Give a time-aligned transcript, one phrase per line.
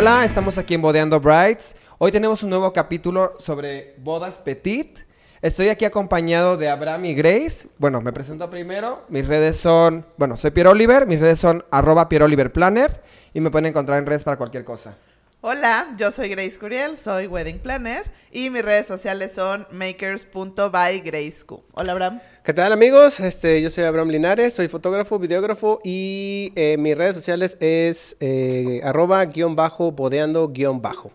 [0.00, 1.76] Hola, estamos aquí en Bodeando Brides.
[1.98, 4.98] Hoy tenemos un nuevo capítulo sobre bodas petit.
[5.42, 7.68] Estoy aquí acompañado de Abraham y Grace.
[7.76, 9.00] Bueno, me presento primero.
[9.10, 11.06] Mis redes son, bueno, soy Pierre Oliver.
[11.06, 13.02] Mis redes son arroba Pierre Oliver Planner
[13.34, 14.96] y me pueden encontrar en redes para cualquier cosa.
[15.42, 21.52] Hola, yo soy Grace Curiel, soy Wedding Planner y mis redes sociales son makers.bygraceq.
[21.72, 22.20] Hola, Abraham.
[22.44, 23.20] ¿Qué tal amigos?
[23.20, 28.82] Este, yo soy Abraham Linares, soy fotógrafo, videógrafo y eh, mis redes sociales es eh,
[28.84, 31.10] arroba guion bajo, bodeando guion bajo.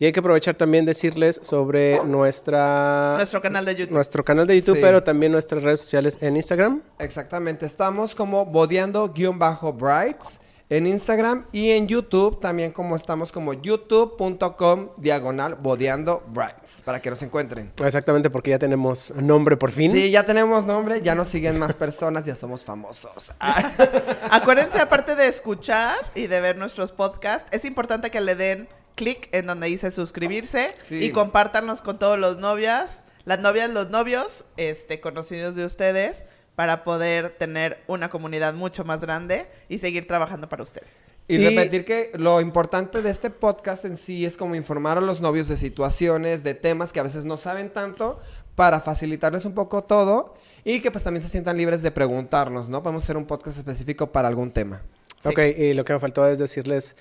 [0.00, 3.12] Y hay que aprovechar también decirles sobre nuestra...
[3.18, 3.94] Nuestro canal de YouTube.
[3.94, 4.82] Nuestro canal de YouTube, Sí.
[4.82, 6.82] pero también nuestras redes sociales en Instagram.
[6.98, 15.56] Exactamente, estamos como bodeando-brides en Instagram y en YouTube también como estamos como youtube.com diagonal
[15.56, 17.72] bodeando brides para que nos encuentren.
[17.84, 19.90] Exactamente, porque ya tenemos nombre por fin.
[19.90, 23.32] Sí, ya tenemos nombre, ya nos siguen más personas, ya somos famosos.
[23.40, 23.70] Ah,
[24.30, 29.28] Acuérdense, aparte de escuchar y de ver nuestros podcasts, es importante que le den clic
[29.32, 31.02] en donde dice suscribirse Sí.
[31.04, 36.24] y compártanos con todos los novias, las novias, los novios, este, conocidos de ustedes,
[36.60, 40.92] para poder tener una comunidad mucho más grande y seguir trabajando para ustedes.
[41.26, 45.00] Y, Y- repetir que lo importante de este podcast en sí es como informar a
[45.00, 48.20] los novios de situaciones, de temas que a veces no saben tanto,
[48.56, 52.82] para facilitarles un poco todo y que pues también se sientan libres de preguntarnos, ¿no?
[52.82, 54.82] Podemos hacer un podcast específico para algún tema.
[55.22, 55.30] Sí.
[55.30, 56.94] Ok, y lo que me faltó es decirles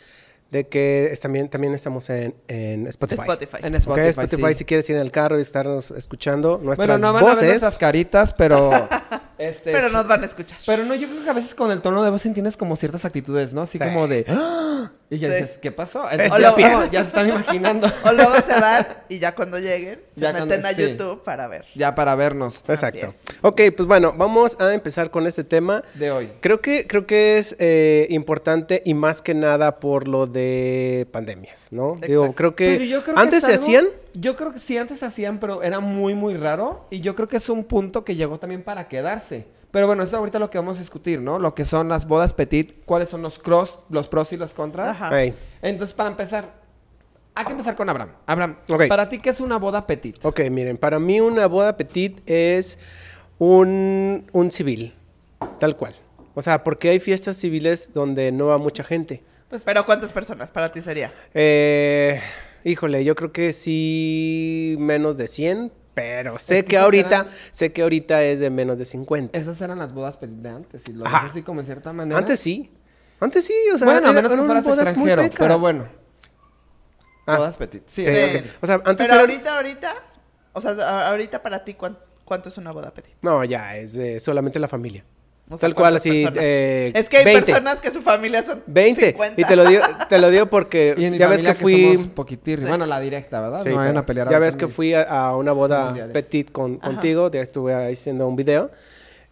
[0.52, 3.22] de que es- también, también estamos en, en Spotify.
[3.22, 3.58] Spotify.
[3.62, 4.54] En Spotify, Spotify, sí.
[4.60, 7.36] si quieres ir en el carro y estarnos escuchando nuestras Bueno, no van a ver
[7.36, 7.50] voces.
[7.50, 8.72] nuestras caritas, pero...
[9.40, 9.94] este, Pero sí.
[9.96, 10.60] nos van a escuchar.
[10.66, 13.06] Pero no, yo creo que a veces con el tono de voz entiendes como ciertas
[13.06, 13.62] actitudes, ¿no?
[13.64, 13.84] Así Sí.
[13.84, 14.26] como de...
[14.30, 14.79] "Ah",
[15.12, 15.34] Y ya Sí.
[15.36, 16.08] dices, ¿qué pasó?
[16.10, 16.90] Este Entonces, ya, es como- Pierre.
[16.92, 17.88] ya se están imaginando.
[18.06, 20.82] O luego se van y ya cuando lleguen se Ya meten cuando- a sí.
[20.84, 21.66] YouTube para ver.
[21.76, 23.08] ya para vernos Exacto.
[23.42, 25.84] Ok, pues bueno, vamos a empezar con este tema.
[25.96, 26.32] de hoy.
[26.42, 31.68] Creo que, creo que es eh, importante y más que nada por lo de pandemias,
[31.72, 31.96] ¿no?
[32.06, 33.88] Digo, creo que Pero yo creo que antes es se algo- hacían.
[34.14, 36.86] Yo creo que sí, antes se hacían, pero era muy, muy raro.
[36.90, 39.46] Y yo creo que es un punto que llegó también para quedarse.
[39.72, 41.38] Pero bueno, eso ahorita lo que vamos a discutir, ¿no?
[41.38, 45.02] Lo que son las bodas petit, cuáles son los cross, los pros y los contras.
[45.02, 45.24] Ajá.
[45.62, 46.54] Entonces, para empezar,
[47.36, 48.12] hay que empezar con Abraham.
[48.26, 50.24] Abraham, para ti, ¿qué es una boda petit?
[50.26, 52.80] Ok, miren, para mí una boda petit es
[53.38, 54.94] un, un civil,
[55.60, 55.96] tal cual.
[56.34, 59.24] O sea, porque hay fiestas civiles donde no va mucha gente.
[59.66, 61.14] Pero ¿cuántas personas para ti sería?
[61.34, 62.20] Eh,
[62.64, 65.72] híjole, yo creo que sí menos de 100,
[66.02, 69.38] pero sé Es que, ahorita, eran- sé que ahorita es de menos de 50.
[69.38, 70.88] Esas eran las bodas petit de antes.
[70.88, 71.24] Y lo Ajá.
[71.24, 72.18] ves así como en cierta manera.
[72.18, 72.72] Antes sí.
[73.20, 75.24] Antes sí, o sea, bueno, a menos que fueras extranjero.
[75.38, 75.88] Pero bueno,
[77.26, 77.84] Ah, bodas petit.
[77.88, 78.12] Sí, sí.
[78.62, 79.94] O sea, antes Pero eran- ahorita, ahorita,
[80.54, 83.14] o sea, ahorita para ti, ¿cuán- ¿cuánto es una boda petit?
[83.22, 85.04] No, ya, es de solamente la familia.
[85.52, 87.42] O sea, Tal cual, ¿cuántas así, eh, es que hay 20.
[87.52, 89.08] personas que su familia son 20.
[89.08, 89.42] 50.
[89.42, 91.94] Y te lo digo, te lo digo porque Y en mi ya ves que fui...
[91.96, 92.66] somos poquitirri.
[92.68, 93.64] Bueno, la directa, ¿verdad?
[93.64, 94.30] Sí, no vayan pero a pelear.
[94.30, 96.14] ya a ves que fui a, a una boda Familiares.
[96.14, 98.70] petit con, contigo, ya estuve ahí haciendo un video.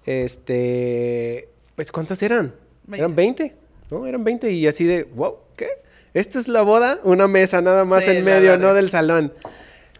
[0.07, 2.53] Este, pues ¿cuántas eran?
[2.88, 3.03] Veinte.
[3.03, 3.56] Eran 20,
[3.91, 4.07] ¿no?
[4.07, 5.67] Eran 20 y así de, wow, ¿qué?
[6.16, 7.00] ¿Esto es la boda?
[7.03, 9.33] Una mesa nada más Sí, en medio, no del salón.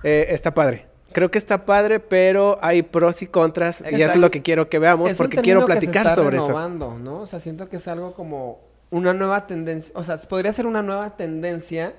[0.04, 0.87] Eh, está padre.
[1.18, 4.20] Creo que está padre, pero hay pros y contras y eso es Exacto.
[4.20, 6.38] lo que quiero que veamos Es un porque quiero término que se platicar está sobre
[6.38, 6.46] eso.
[6.46, 7.22] renovando, ¿no?
[7.22, 8.60] O sea, siento que es algo como
[8.92, 11.96] una nueva tendencia, o sea, podría ser una nueva tendencia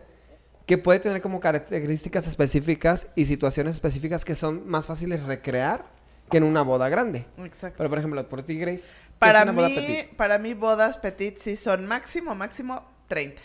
[0.67, 5.87] que puede tener como características específicas y situaciones específicas que son más fáciles recrear
[6.31, 7.27] que en una boda grande.
[7.39, 7.79] Exacto.
[7.79, 10.17] Pero por ejemplo, por ti Grace, ¿qué para es una boda mí, petit?
[10.17, 13.43] para mí bodas petit sí son máximo, máximo 30.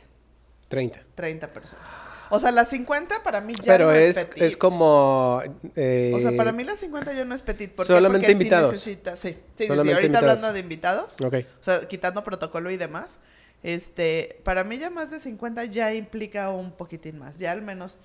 [0.67, 0.99] 30.
[1.15, 2.12] 30 personas.
[2.35, 4.43] O sea, las 50 para mí ya Pero no es, es, petit.
[4.43, 5.41] es como...
[5.75, 7.71] eh, O sea, para mí las 50 ya no es petit.
[7.71, 8.71] ¿Por solamente Porque invitados.
[8.79, 9.37] Sí, necesita, sí.
[9.55, 10.15] Sí, sí, Ahorita invitados.
[10.29, 11.35] hablando de invitados, Ok.
[11.59, 13.19] o sea, quitando protocolo y demás,
[13.61, 17.37] este, para mí ya más de 50 ya implica un poquitín más.
[17.39, 17.97] Ya al menos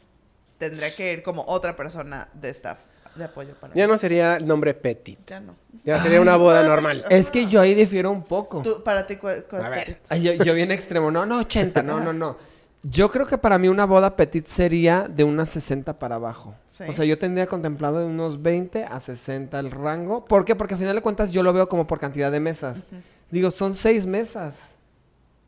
[0.59, 2.79] tendría que ir como otra persona de staff
[3.15, 3.93] de apoyo para Ya mí.
[3.93, 5.19] no sería el nombre petit.
[5.27, 5.57] Ya no.
[5.85, 7.05] Ya sería una boda normal.
[7.11, 8.63] Es que yo ahí difiero un poco.
[8.63, 9.85] Tú, para ti, ¿cuál, cuál A es ver.
[9.87, 9.99] petit?
[10.11, 12.37] Ay, yo, yo bien extremo, no, no, 80, no, no, no.
[12.83, 16.55] Yo creo que para mí una boda petit sería de unas 60 para abajo.
[16.67, 16.85] Sí.
[16.89, 20.25] O sea, yo tendría contemplado de unos 20 a 60 el rango.
[20.25, 20.55] ¿Por qué?
[20.55, 22.85] Porque al final de cuentas yo lo veo como por cantidad de mesas.
[23.31, 24.61] Digo, son seis mesas.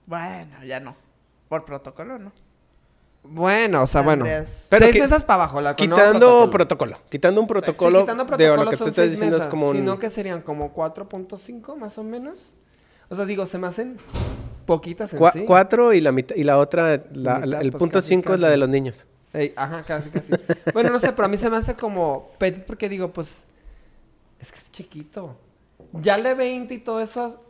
[0.07, 0.97] Bueno, ya no.
[1.49, 2.33] Por protocolo, ¿no?
[3.23, 4.25] Bueno, o sea, bueno.
[4.25, 5.61] Pero seis mesas para abajo.
[5.61, 6.99] La, no Quitando protocolo.
[7.09, 9.47] Quitando un Sí, protocolo quitando de protocolo lo que tú son estás seis diciendo mesas,
[9.47, 9.77] es como un...
[9.77, 12.53] Sino que serían como 4.5 más o menos.
[13.09, 13.99] O sea, digo, se me hacen
[14.75, 15.45] poquitas en sí.
[15.47, 18.35] Cuatro y la mitad y la otra, la- Mitad, la- el pues, punto casi, cinco
[18.35, 19.07] es la de los niños.
[19.33, 20.33] Ey, ajá, casi, casi.
[20.73, 23.47] bueno, no sé, pero a mí se me hace como petit porque digo, pues,
[24.41, 25.37] es que es chiquito.
[25.93, 27.45] Ya le 20 y todo eso,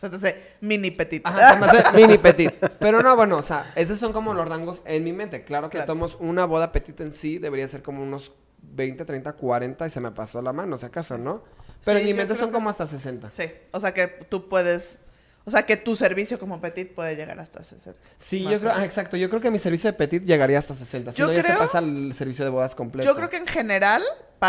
[0.00, 1.22] Se te hace mini petit.
[1.24, 2.50] Ajá, se me hace mini petit.
[2.80, 5.44] Pero no, bueno, o sea, esos son como los rangos en mi mente.
[5.44, 5.86] Claro que Claro.
[5.86, 8.32] tomamos una boda petit en sí, debería ser como unos
[8.62, 11.42] 20, 30, 40 y se me pasó la mano, si acaso, ¿no?
[11.84, 13.30] Pero Sí, en mi mente son que- como hasta 60.
[13.30, 15.00] Sí, o sea que tú puedes,
[15.44, 18.00] o sea que tu servicio como petit puede llegar hasta 60.
[18.16, 19.16] Sí, yo creo, ah, exacto.
[19.16, 21.12] Yo creo que mi servicio de petit llegaría hasta 60.
[21.12, 23.06] Si Yo no, ya se creo- pasa el servicio de bodas completo.
[23.06, 24.02] Yo creo que en general,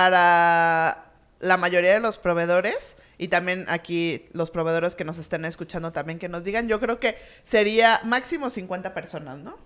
[0.09, 5.91] para la mayoría de los proveedores, y también aquí los proveedores que nos estén escuchando
[5.91, 9.57] también que nos digan, yo creo que sería máximo 50 personas, ¿no?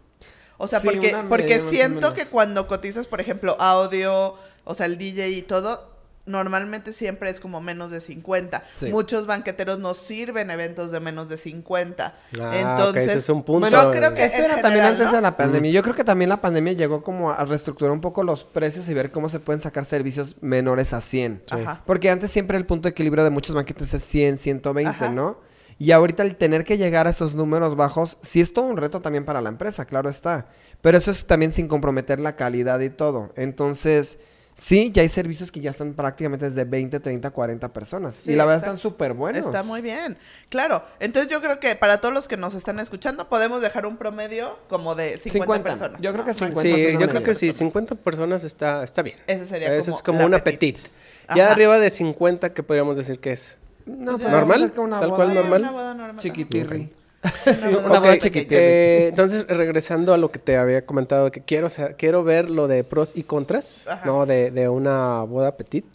[0.58, 4.36] O sea, Sí, porque, porque siento que cuando cotizas, por ejemplo, audio,
[4.66, 5.99] o sea, el DJ y todo,
[6.30, 8.64] normalmente siempre es como menos de 50.
[8.72, 8.92] Sí.
[8.92, 12.16] Muchos banqueteros no sirven eventos de menos de 50.
[12.40, 13.70] Ah, Entonces, ese es un punto.
[13.70, 15.12] Bueno, yo creo que Eso era también antes ¿no?
[15.14, 15.72] de la pandemia.
[15.72, 18.94] Yo creo que también la pandemia llegó como a reestructurar un poco los precios y
[18.94, 21.44] ver cómo se pueden sacar servicios menores a 100.
[21.50, 21.84] Ajá.
[21.86, 25.10] Porque antes siempre el punto de equilibrio de muchos banquetes es 100, 120, Ajá.
[25.10, 25.50] ¿no?
[25.80, 29.00] Y ahorita el tener que llegar a estos números bajos, sí es todo un reto
[29.00, 30.48] también para la empresa, claro está.
[30.82, 33.32] Pero eso es también sin comprometer la calidad y todo.
[33.38, 34.20] Entonces,
[34.60, 38.16] sí, ya hay servicios que ya están prácticamente desde 20, 30, 40 personas.
[38.16, 39.46] Sí, y la verdad están súper buenos.
[39.46, 40.18] Está muy bien.
[40.50, 40.84] Claro.
[41.00, 44.60] Entonces yo creo que para todos los que nos están escuchando podemos dejar un promedio
[44.68, 45.64] como de 50, 50.
[45.64, 46.02] personas.
[46.02, 46.38] Yo creo que ¿no?
[46.38, 47.40] 50 Sí, es una yo creo que media.
[47.40, 49.18] sí, 50 personas está, está bien.
[49.28, 50.78] Ese sería Eso como es como una petit.
[50.78, 50.92] petit.
[51.36, 51.54] Ya Ajá.
[51.54, 53.58] arriba de 50, ¿qué podríamos decir que es?
[53.86, 54.72] No, Pues ¿Normal?
[54.72, 55.10] ¿Tal boda.
[55.16, 55.62] cual Sí, normal?
[55.62, 56.18] una boda normal.
[56.18, 56.94] Chiquitirri.
[57.44, 58.56] Sí, una una chiquitirri.
[58.64, 61.68] eh, entonces, regresando a lo que te había comentado, que quiero,
[61.98, 64.06] quiero ver lo de pros y contras, Ajá.
[64.06, 64.26] ¿no?
[64.26, 65.86] De, de una boda petit.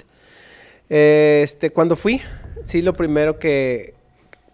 [0.90, 2.20] Eh, este, cuando fui,
[2.64, 3.94] sí, lo primero que...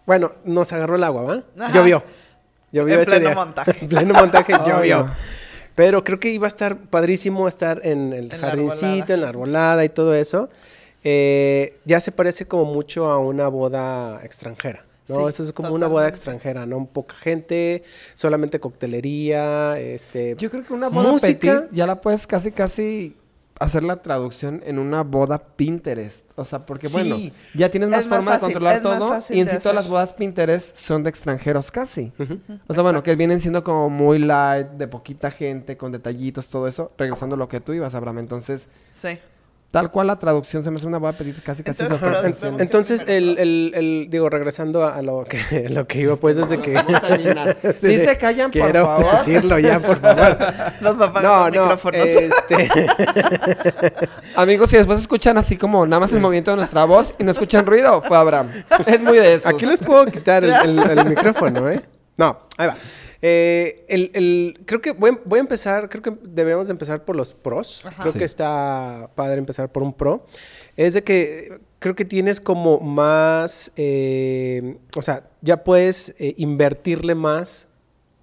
[0.05, 1.43] Bueno, nos agarró el agua, ¿va?
[1.65, 1.73] Ajá.
[1.73, 2.03] Llovió.
[2.71, 3.35] Llovió En ese pleno día.
[3.35, 3.71] montaje.
[3.81, 5.05] en pleno montaje llovió.
[5.07, 5.13] no.
[5.75, 9.83] Pero creo que iba a estar padrísimo estar en el En jardincito, en la arbolada
[9.85, 10.49] y todo eso.
[11.03, 14.83] Eh, ya se parece como mucho a una boda extranjera.
[15.11, 15.19] ¿No?
[15.23, 16.85] Sí, Eso es como una boda extranjera, ¿no?
[16.85, 17.83] Poca gente,
[18.15, 20.35] solamente coctelería, este...
[20.37, 21.61] Yo creo que una boda música.
[21.61, 23.17] petit ya la puedes casi, casi
[23.59, 26.25] hacer la traducción en una boda Pinterest.
[26.35, 26.93] O sea, porque Sí.
[26.93, 27.17] bueno,
[27.53, 29.19] ya tienes más más forma fácil, de controlar todo.
[29.29, 32.11] Y en de sí todas las bodas Pinterest son de extranjeros casi.
[32.67, 36.67] O sea, bueno, que vienen siendo como muy light, de poquita gente, con detallitos, todo
[36.67, 36.91] eso.
[36.97, 38.17] Regresando a lo que tú ibas, Abraham.
[38.17, 39.19] Entonces, Sí.
[39.71, 41.83] Tal cual la traducción se me hace una boda petit casi, casi.
[41.83, 46.35] Entonces, que Entonces, el, el, el- digo, regresando a lo que, lo que iba, pues,
[46.35, 46.73] desde que...
[46.73, 47.57] Vamos a terminar.
[47.81, 49.17] Sí se callan, por Quiero favor.
[49.25, 50.37] decirlo ya, por favor.
[50.81, 52.05] Nos va a apagar No, los no, micrófonos.
[52.05, 52.69] este...
[54.35, 57.31] Amigos, si después escuchan así como nada más el movimiento de nuestra voz y no
[57.31, 58.51] escuchan ruido, fue Abraham.
[58.85, 59.49] Es muy de eso.
[59.49, 61.81] Aquí les puedo quitar el, el- el micrófono, ¿eh?
[62.17, 62.77] No, ahí va.
[63.21, 67.15] Eh, el, el- creo que voy, voy a empezar, creo que deberíamos de empezar por
[67.15, 67.85] los pros.
[67.85, 68.01] Ajá.
[68.01, 68.19] Creo Sí.
[68.19, 70.25] que está padre empezar por un pro.
[70.77, 77.13] Es de que creo que tienes como más, eh, o sea, ya puedes eh, invertirle
[77.15, 77.67] más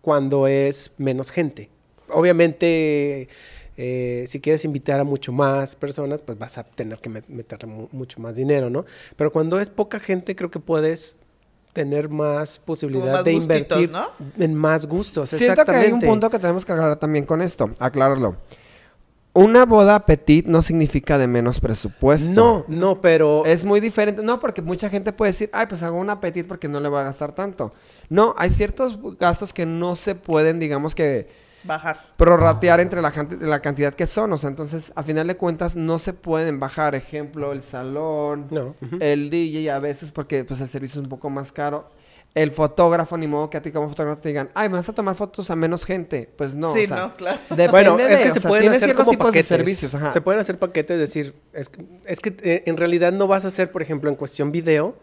[0.03, 1.69] cuando es menos gente.
[2.09, 3.29] Obviamente,
[3.77, 7.69] eh, si quieres invitar a mucho más personas, pues vas a tener que met- meterle
[7.69, 8.85] mu- mucho más dinero, ¿no?
[9.17, 11.17] Pero cuando es poca gente, creo que puedes
[11.79, 14.45] tener más posibilidad más de gustitos, invertir ¿no?
[14.45, 15.29] en más gustos.
[15.29, 18.35] Siento que hay un punto que tenemos que aclarar también con esto, aclararlo.
[19.33, 22.33] Una boda petit no significa de menos presupuesto.
[22.33, 24.25] No, no, pero Es muy diferente.
[24.25, 27.02] No, porque mucha gente puede decir, ay, pues hago una petit porque no le va
[27.02, 27.73] a gastar tanto.
[28.09, 31.29] No, hay ciertos gastos que no se pueden, digamos que,
[31.65, 32.00] Bajar.
[32.17, 34.33] prorratear entre la, gente- la cantidad que son.
[34.33, 36.95] O sea, entonces, a final de cuentas, no se pueden bajar.
[36.95, 38.75] Ejemplo, el salón, no.
[39.00, 41.91] el DJ a veces porque pues el servicio es un poco más caro.
[42.35, 44.93] El fotógrafo, ni modo que a ti como fotógrafo te digan, ay, me vas a
[44.93, 46.31] tomar fotos a menos gente.
[46.37, 46.75] Pues no.
[46.75, 47.38] sí, o sea, no, claro.
[47.50, 49.49] Depende Bueno, es de, que o se sea, pueden tiene hacer como tipos paquetes.
[49.49, 49.95] de servicios.
[49.95, 50.12] Ajá.
[50.12, 53.45] Se pueden hacer paquetes, es decir, es, que- es que eh, en realidad no vas
[53.45, 54.95] a hacer, por ejemplo, en cuestión video,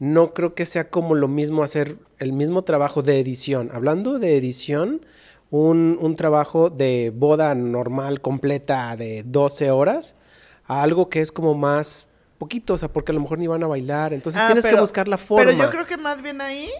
[0.00, 3.70] no creo que sea como lo mismo hacer el mismo trabajo de edición.
[3.72, 5.04] Hablando de edición,
[5.50, 10.14] un, un trabajo de boda normal, completa, de 12 horas,
[10.66, 12.06] a algo que es como más
[12.38, 14.80] poquito, o sea, porque a lo mejor ni van a bailar, entonces Ah, tienes que
[14.80, 15.44] buscar la forma.
[15.44, 16.70] Pero yo creo que más bien ahí,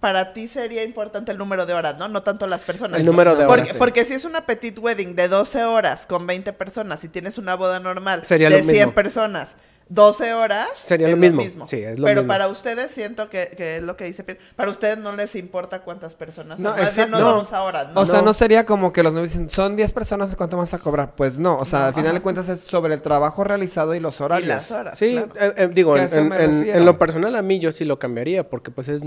[0.00, 2.06] para ti sería importante el número de horas, ¿no?
[2.08, 3.00] No tanto las personas.
[3.00, 3.78] El número de porque, horas, sí.
[3.78, 7.56] Porque si es una petit wedding de 12 horas con 20 personas y tienes una
[7.56, 8.94] boda normal Sería de lo 100 mismo.
[8.94, 9.56] personas,
[9.88, 10.68] 12 horas.
[10.74, 11.68] Sería lo mismo.
[11.68, 12.32] Sí, es lo Pero mismo.
[12.32, 14.40] para ustedes siento que, que es lo que dice Pierre.
[14.56, 16.58] Para ustedes no les importa cuántas personas.
[16.58, 16.78] No, son.
[16.80, 17.10] Más bien exacto.
[17.12, 17.26] nos No.
[17.26, 18.00] vamos a horas, ¿no?
[18.00, 18.26] O sea, No.
[18.26, 21.14] no sería como que los novios dicen, son 10 personas, ¿cuánto vas a cobrar?
[21.14, 24.18] Pues no, o sea, al final de cuentas es sobre el trabajo realizado y los
[24.18, 24.48] y horarios.
[24.48, 24.98] las horas.
[24.98, 25.30] Sí, claro.
[25.38, 29.02] eh, eh, digo, en, lo personal a mí yo sí lo cambiaría porque pues es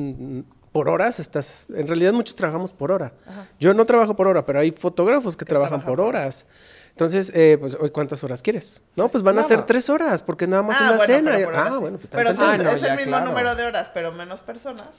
[0.72, 1.66] por horas, estás...
[1.74, 3.12] En realidad muchos trabajamos por hora.
[3.60, 6.46] Yo no trabajo por hora, pero hay fotógrafos que, trabajan por horas.
[7.00, 8.82] Entonces, eh, pues, ¿hoy ¿cuántas horas quieres?
[8.98, 11.32] No, pues van a ser tres horas, porque nada más Ah, es la bueno, cena.
[11.38, 11.78] pero ah, sí.
[11.80, 13.26] bueno, pues Pero si Ah, es, no, es el mismo claro.
[13.28, 14.90] número de horas, pero menos personas.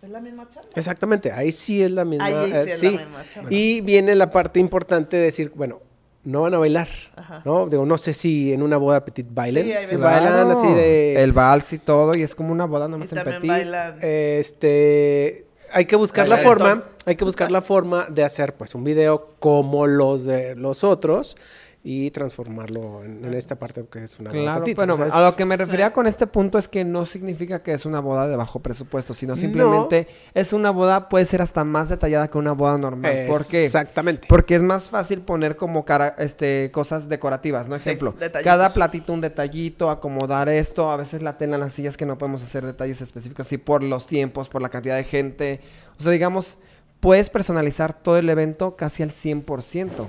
[0.00, 0.70] Es la misma chamba.
[0.74, 2.24] Exactamente, ahí sí es la misma.
[2.24, 2.96] Ahí sí eh, es la sí.
[2.96, 3.50] misma chamba.
[3.52, 5.80] Y viene la parte importante de decir, bueno,
[6.24, 7.42] no van a bailar, Ajá.
[7.44, 7.66] ¿no?
[7.68, 9.64] Digo, no sé si en una boda petit bailen.
[9.66, 10.00] Sí, veces.
[10.00, 11.22] bailan así de...
[11.22, 13.50] El vals y todo, y es como una boda Y nomás en también petit.
[13.50, 13.98] bailan.
[14.00, 18.74] Este, hay que buscar la Bailar forma, hay que buscar la forma de hacer pues
[18.74, 21.36] un video como los de los otros
[21.82, 25.56] y transformarlo en, en esta parte que es una Claro, bueno, a lo que me
[25.56, 25.92] refería Sí.
[25.94, 29.34] con este punto es que no significa que es una boda de bajo presupuesto, sino
[29.34, 33.24] simplemente es una boda, puede ser hasta más detallada que una boda normal.
[33.28, 33.64] ¿Por qué?
[33.64, 34.28] Exactamente.
[34.28, 37.76] Porque es más fácil poner como cara, este, cosas decorativas, ¿no?
[37.76, 38.14] Ejemplo,
[38.44, 42.18] cada platito un detallito, acomodar esto, a veces la tela en las sillas que no
[42.18, 45.60] podemos hacer detalles específicos, así por los tiempos, por la cantidad de gente.
[45.98, 46.58] O sea, digamos,
[47.00, 50.06] puedes personalizar todo el evento casi al 100%,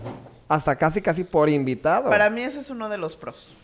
[0.49, 2.09] hasta casi casi por invitado.
[2.09, 3.55] Para mí eso es uno de los pros.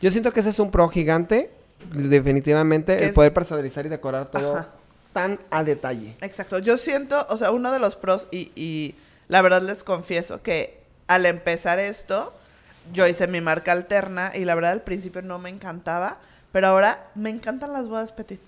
[0.00, 1.50] Yo siento que ese es un pro gigante,
[1.92, 4.68] definitivamente, el es- poder personalizar y decorar todo Ajá.
[5.12, 6.16] tan a detalle.
[6.20, 6.58] Exacto.
[6.58, 8.94] Yo siento, o sea, uno de los pros, y, y
[9.28, 12.32] la verdad les confieso que al empezar esto,
[12.92, 16.18] yo hice mi marca alterna y la verdad al principio no me encantaba,
[16.52, 18.40] pero ahora me encantan las bodas petit.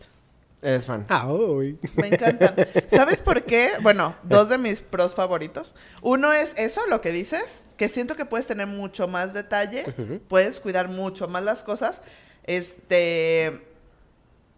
[0.64, 1.04] Eres fan.
[1.10, 1.78] Ah, uy.
[1.94, 2.54] Me encantan.
[2.90, 3.72] ¿Sabes por qué?
[3.82, 5.74] Bueno, dos de mis pros favoritos.
[6.00, 9.84] Uno es eso, lo que dices, que siento que puedes tener mucho más detalle,
[10.26, 12.00] puedes cuidar mucho más las cosas.
[12.44, 13.62] Este.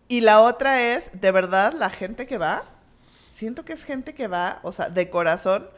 [0.07, 2.63] Y la otra es, de verdad, la gente que va,
[3.33, 5.69] siento que es gente que va, o sea, de corazón,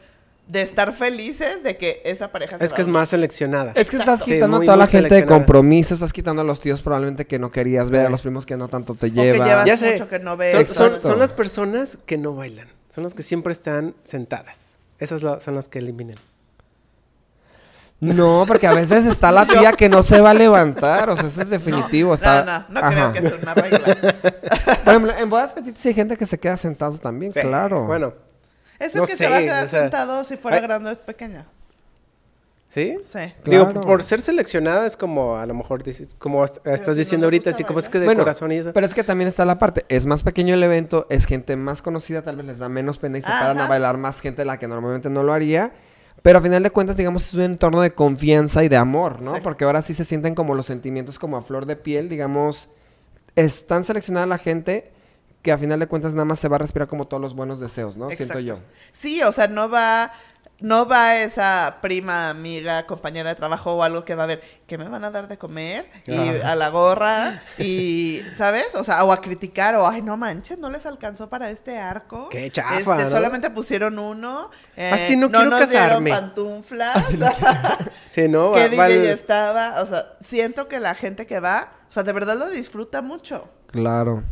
[0.49, 3.71] de estar felices de que esa pareja se Es va que a es más seleccionada.
[3.75, 6.59] Es que estás Sí, quitando muy, toda la gente de compromiso, estás quitando a los
[6.59, 9.15] tíos probablemente que no querías ver, a los primos que no tanto te O que
[9.15, 9.47] llevan.
[9.47, 9.93] llevas Ya sé.
[9.93, 10.67] mucho que no Son, ves.
[10.67, 12.67] son- las personas que no bailan.
[12.93, 14.75] Son las que siempre están sentadas.
[14.97, 16.17] Esas son las que eliminan.
[18.01, 21.27] No, porque a veces está la tía que no se va a levantar, o sea,
[21.27, 22.13] eso es definitivo.
[22.13, 22.43] está...
[22.45, 23.13] No, no, no creo Ajá.
[23.13, 23.95] que sea una regla.
[24.85, 27.41] Por ejemplo, en bodas petitas hay gente que se queda sentado también, Sí.
[27.41, 27.85] claro.
[27.85, 28.13] Bueno,
[28.79, 30.91] Es el No que sé, se va a quedar o sea, sentado si fuera grande
[30.91, 31.45] o pequeña.
[32.73, 32.97] ¿sí?
[33.03, 33.19] Sí.
[33.45, 33.81] Digo, Claro.
[33.81, 37.49] por ser seleccionada es como, a lo mejor, dices- como est- estás no diciendo ahorita,
[37.49, 38.71] así como es que de Bueno, corazón y eso.
[38.73, 41.81] Pero es que también está la parte, es más pequeño el evento, es gente más
[41.81, 44.45] conocida, tal vez les da menos pena y se paran a bailar más gente de
[44.45, 45.71] la que normalmente no lo haría.
[46.21, 49.35] Pero a final de cuentas, digamos, es un entorno de confianza y de amor, ¿no?
[49.35, 49.41] Sí.
[49.41, 52.67] Porque ahora sí se sienten como los sentimientos como a flor de piel, digamos,
[53.35, 54.91] es tan seleccionada la gente
[55.41, 57.59] que a final de cuentas nada más se va a respirar como todos los buenos
[57.59, 58.09] deseos, ¿no?
[58.09, 58.59] Siento yo.
[58.91, 60.11] Sí, o sea, no va,
[60.59, 64.77] no va esa prima, amiga, compañera de trabajo o algo que va a ver, que
[64.77, 65.89] me van a dar de comer?
[66.05, 66.51] Y Ah.
[66.51, 68.75] a la gorra, y, ¿sabes?
[68.75, 72.27] O sea, o a criticar, o, ay, no manches, no les alcanzó para este arco.
[72.27, 73.09] Qué chafa, Este, ¿no?
[73.09, 74.51] Solamente pusieron uno.
[74.75, 76.09] eh, Así no quiero nos casarme.
[76.11, 77.05] dieron pantuflas.
[78.11, 78.51] Sí, ¿no?
[78.53, 79.81] ¿Qué Va- DJ estaba?
[79.81, 83.47] O sea, siento que la gente que va, o sea, de verdad lo disfruta mucho.
[83.67, 84.23] Claro.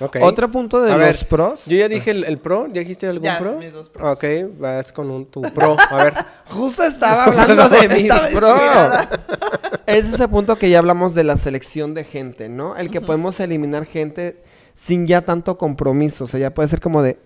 [0.00, 0.16] Ok.
[0.20, 1.64] Otro punto de A los ver, pros.
[1.66, 3.56] Yo ya dije el, el pro, ¿ya dijiste algún Ya, pro?
[3.58, 4.12] mis dos pros.
[4.16, 4.24] Ok,
[4.58, 5.76] vas con un, tu pro.
[5.90, 6.14] A ver.
[6.50, 9.08] Justo estaba hablando de mis inspirada.
[9.86, 12.76] Es ese punto que ya hablamos de la selección de gente, ¿no?
[12.76, 14.42] El que podemos eliminar gente
[14.74, 16.24] sin ya tanto compromiso.
[16.24, 17.18] O sea, ya puede ser como de,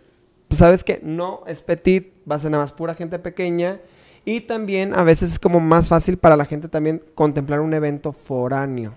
[0.46, 1.00] pues, ¿sabes qué?
[1.02, 3.80] No, es petit, va a ser nada más pura gente pequeña.
[4.26, 8.12] Y también a veces es como más fácil para la gente también contemplar un evento
[8.12, 8.94] foráneo.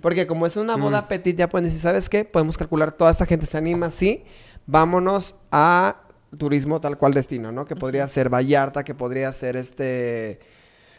[0.00, 2.24] Porque como es una boda petit, ya pueden decir, ¿sabes qué?
[2.24, 4.24] Podemos calcular, toda esta gente se anima, sí,
[4.66, 5.96] vámonos a
[6.38, 7.64] turismo tal cual destino, ¿no?
[7.64, 10.40] Que podría ser Vallarta, que podría ser este...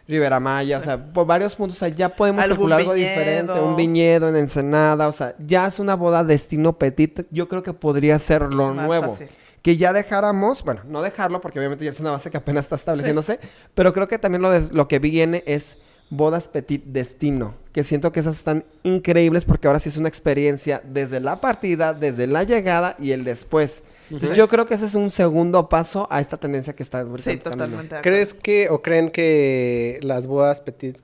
[0.08, 3.54] Rivera Maya, o sea, por varios puntos, o sea, ya podemos Algún calcular algo diferente,
[3.54, 7.74] un viñedo en Ensenada, o sea, ya es una boda destino petit, yo creo que
[7.74, 9.14] podría ser lo Más nuevo.
[9.14, 9.30] fácil.
[9.64, 12.76] Que ya dejáramos, bueno, no dejarlo porque obviamente ya es una base que apenas está
[12.76, 13.40] estableciéndose,
[13.74, 15.80] pero creo que también lo, de- lo que viene es
[16.12, 20.82] bodas petit destino, que siento que esas están increíbles porque ahora sí es una experiencia
[20.86, 23.84] desde la partida, desde la llegada y el después.
[24.10, 27.36] Entonces, Yo creo que ese es un segundo paso a esta tendencia que está Sí,
[27.36, 27.98] totalmente.
[28.02, 31.00] ¿Crees que o creen que las bodas petit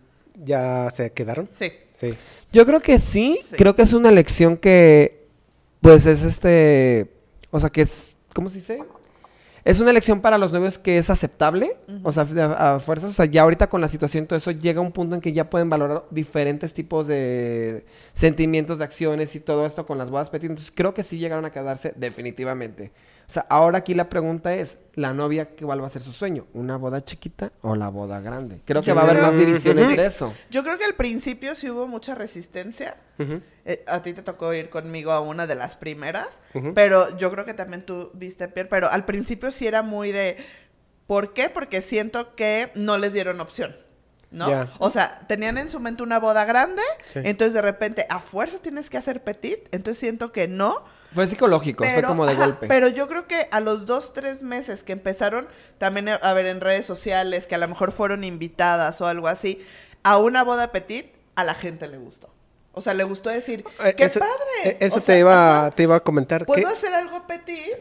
[0.46, 1.50] ya se quedaron?
[1.52, 1.74] Sí.
[2.00, 2.14] Sí.
[2.54, 3.58] Yo creo que sí, Sí.
[3.58, 5.28] creo que es una elección que,
[5.82, 7.12] pues es este,
[7.50, 8.82] o sea, que es, ¿cómo se dice?
[9.64, 13.14] Es una elección para los novios que es aceptable, o sea, a, a fuerzas, o
[13.14, 15.50] sea, ya ahorita con la situación y todo eso llega un punto en que ya
[15.50, 20.50] pueden valorar diferentes tipos de sentimientos, de acciones y todo esto con las bodas petit,
[20.50, 22.92] entonces creo que sí llegaron a quedarse definitivamente.
[23.32, 26.48] Sea, ahora aquí la pregunta es, ¿la novia cuál va a ser su sueño?
[26.54, 28.60] ¿Una boda chiquita o la boda grande?
[28.66, 29.84] Creo que Yo va a haber creo- más división Sí.
[29.84, 30.34] entre eso.
[30.50, 32.98] Yo creo que al principio sí hubo mucha resistencia.
[33.64, 36.42] Eh, a ti te tocó ir conmigo a una de las primeras,
[36.76, 40.36] pero yo creo que también tú viste, Pierre, pero al principio sí era muy de...
[41.08, 41.50] ¿Por qué?
[41.50, 43.76] Porque siento que no les dieron opción.
[44.32, 44.48] ¿No?
[44.80, 47.20] O sea, tenían en su mente una boda grande, Sí.
[47.24, 51.84] entonces de repente a fuerza tienes que hacer petit, entonces siento que no, Fue psicológico,
[51.84, 52.68] fue pero, como de ajá, golpe.
[52.68, 56.46] pero yo creo que a los dos, tres meses que empezaron también a a ver
[56.46, 59.62] en redes sociales, que a lo mejor fueron invitadas o algo así,
[60.04, 62.34] a una boda petit, a la gente le gustó.
[62.72, 64.32] O sea, le gustó decir, Eh, ¡qué eso, padre!
[64.64, 66.46] eh, Eso O te, iba, ajá, te iba a comentar.
[66.46, 67.76] ¿Puedo hacer algo petit?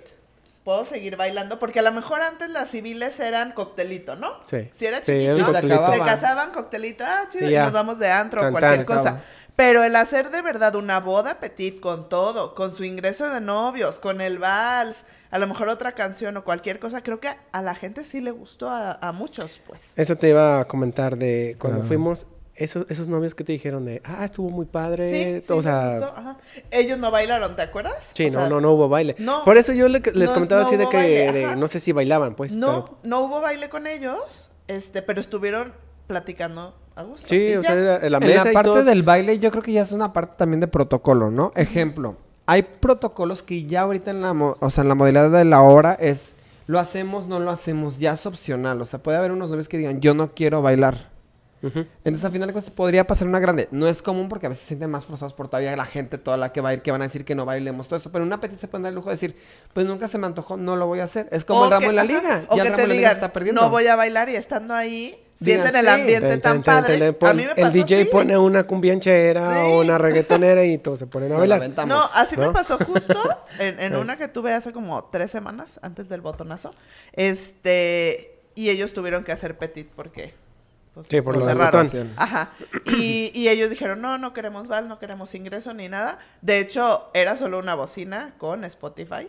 [0.71, 1.59] ¿Puedo seguir bailando?
[1.59, 4.35] Porque a lo mejor antes las civiles eran coctelito, ¿no?
[4.45, 4.71] Sí.
[4.77, 5.53] Si era Sí, chiquito,
[5.93, 7.65] se casaban coctelito, ah, chido, ya.
[7.65, 9.01] nos vamos de antro o cualquier tan, cosa.
[9.01, 9.21] acaba.
[9.57, 13.99] Pero el hacer de verdad una boda petit con todo, con su ingreso de novios,
[13.99, 17.75] con el vals, a lo mejor otra canción o cualquier cosa, creo que a la
[17.75, 19.93] gente sí le gustó a, a muchos, pues.
[19.97, 21.89] Eso te iba a comentar de cuando Claro.
[21.89, 22.29] fuimos,
[22.61, 25.11] esos, esos novios que te dijeron de, ah, estuvo muy padre.
[25.11, 26.37] Sí, sí, o les sea, gustó, ajá.
[26.71, 28.11] Ellos no bailaron, ¿te acuerdas?
[28.15, 29.17] sí, O no, sea, no, no hubo baile.
[29.19, 29.45] no.
[29.45, 30.99] Por eso yo le- les No- comentaba no así de que
[31.33, 32.55] de- no sé si bailaban, pues.
[32.55, 35.73] No, pero- no hubo baile con ellos, este, pero estuvieron
[36.07, 37.29] platicando a gusto.
[37.29, 37.69] sí, o ya.
[37.69, 39.73] sea, era en la en mesa la y parte todos- del baile yo creo que
[39.73, 41.53] ya es una parte también de protocolo, ¿no?
[41.55, 45.45] Ejemplo, hay protocolos que ya ahorita en la, mo- o sea, en la modalidad de
[45.45, 46.37] la hora es,
[46.67, 48.81] lo hacemos, no lo hacemos, ya es opcional.
[48.83, 51.10] O sea, puede haber unos novios que digan, yo no quiero bailar.
[51.63, 53.69] Entonces, al final de cuentas, podría pasar una grande.
[53.71, 56.37] No es común porque a veces se sienten más forzados por todavía la gente, toda
[56.37, 58.11] la que va a ir, que van a decir que no bailemos, todo eso.
[58.11, 59.37] Pero en una petit se pueden dar el lujo de decir,
[59.75, 61.29] pues nunca se me antojó, no lo voy a hacer.
[61.31, 62.45] Es como O el ramo que- en la liga.
[62.49, 63.61] O ya que el ramo te en la digan, está perdiendo.
[63.63, 66.01] no voy a bailar y estando ahí, Digan, sienten el sí.
[66.01, 66.99] ambiente Ten, tan ten, ten, padre.
[66.99, 68.05] ten, pon- a mí me pasó el DJ así.
[68.11, 69.71] pone una cumbianchera Sí.
[69.73, 71.71] o una reggaetonera y todos se ponen a bailar.
[71.87, 72.53] No, así me ¿no?
[72.53, 73.15] pasó justo
[73.59, 73.99] en, en Eh.
[73.99, 76.73] una que tuve hace como tres semanas antes del botonazo.
[77.13, 80.35] Este, y ellos tuvieron que hacer petit porque.
[80.95, 81.61] Pues, Sí, por lo del.
[82.17, 82.51] Ajá.
[82.87, 86.19] Y, y ellos dijeron, no, no queremos val, no queremos ingreso ni nada.
[86.43, 89.29] De hecho, era solo una bocina con Spotify.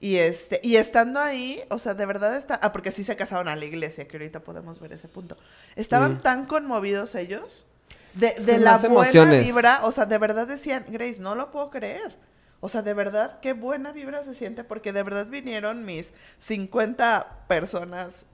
[0.00, 2.56] Y este, y estando ahí, o sea, de verdad está.
[2.62, 5.36] Ah, porque sí se casaron a la iglesia, que ahorita podemos ver ese punto.
[5.76, 6.22] Estaban Mm.
[6.22, 7.66] tan conmovidos ellos
[8.14, 9.46] de, la buena emociones.
[9.46, 9.80] vibra.
[9.84, 12.16] O sea, de verdad decían, Grace, no lo puedo creer.
[12.64, 17.44] O sea, de verdad, qué buena vibra se siente, porque de verdad vinieron mis 50
[17.48, 18.26] personas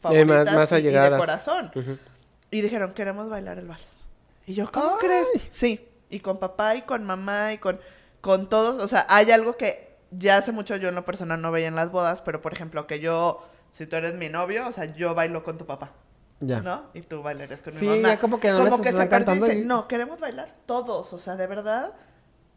[0.00, 1.70] favoritas más- más y- y de corazón.
[2.50, 4.04] Y dijeron, queremos bailar el vals.
[4.46, 5.26] Y yo, ¿cómo crees?
[5.50, 7.78] Sí, y con papá y con mamá y con,
[8.20, 8.82] con todos.
[8.82, 11.76] O sea, hay algo que ya hace mucho yo en lo personal no veía en
[11.76, 15.14] las bodas, pero por ejemplo, que yo, si tú eres mi novio, o sea, yo
[15.14, 15.92] bailo con tu papá.
[16.40, 16.60] Ya.
[16.60, 16.84] ¿No?
[16.94, 18.14] Y tú bailarías con Sí, mi mamá.
[18.14, 21.12] ya como que no como que se perdió y dice, y- no, queremos bailar todos.
[21.12, 21.92] O sea, de verdad,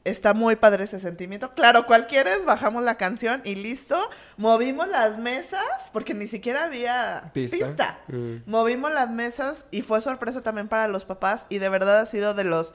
[0.04, 1.52] está muy padre ese sentimiento.
[1.52, 2.44] Claro, ¿cuál quieres?
[2.46, 3.96] Bajamos la canción y listo.
[4.38, 5.62] Movimos las mesas,
[5.94, 7.58] porque ni siquiera había Pista.
[7.58, 8.00] pista.
[8.08, 8.38] Mm.
[8.50, 12.34] Movimos las mesas y fue sorpresa también para los papás y de verdad ha sido
[12.34, 12.74] de los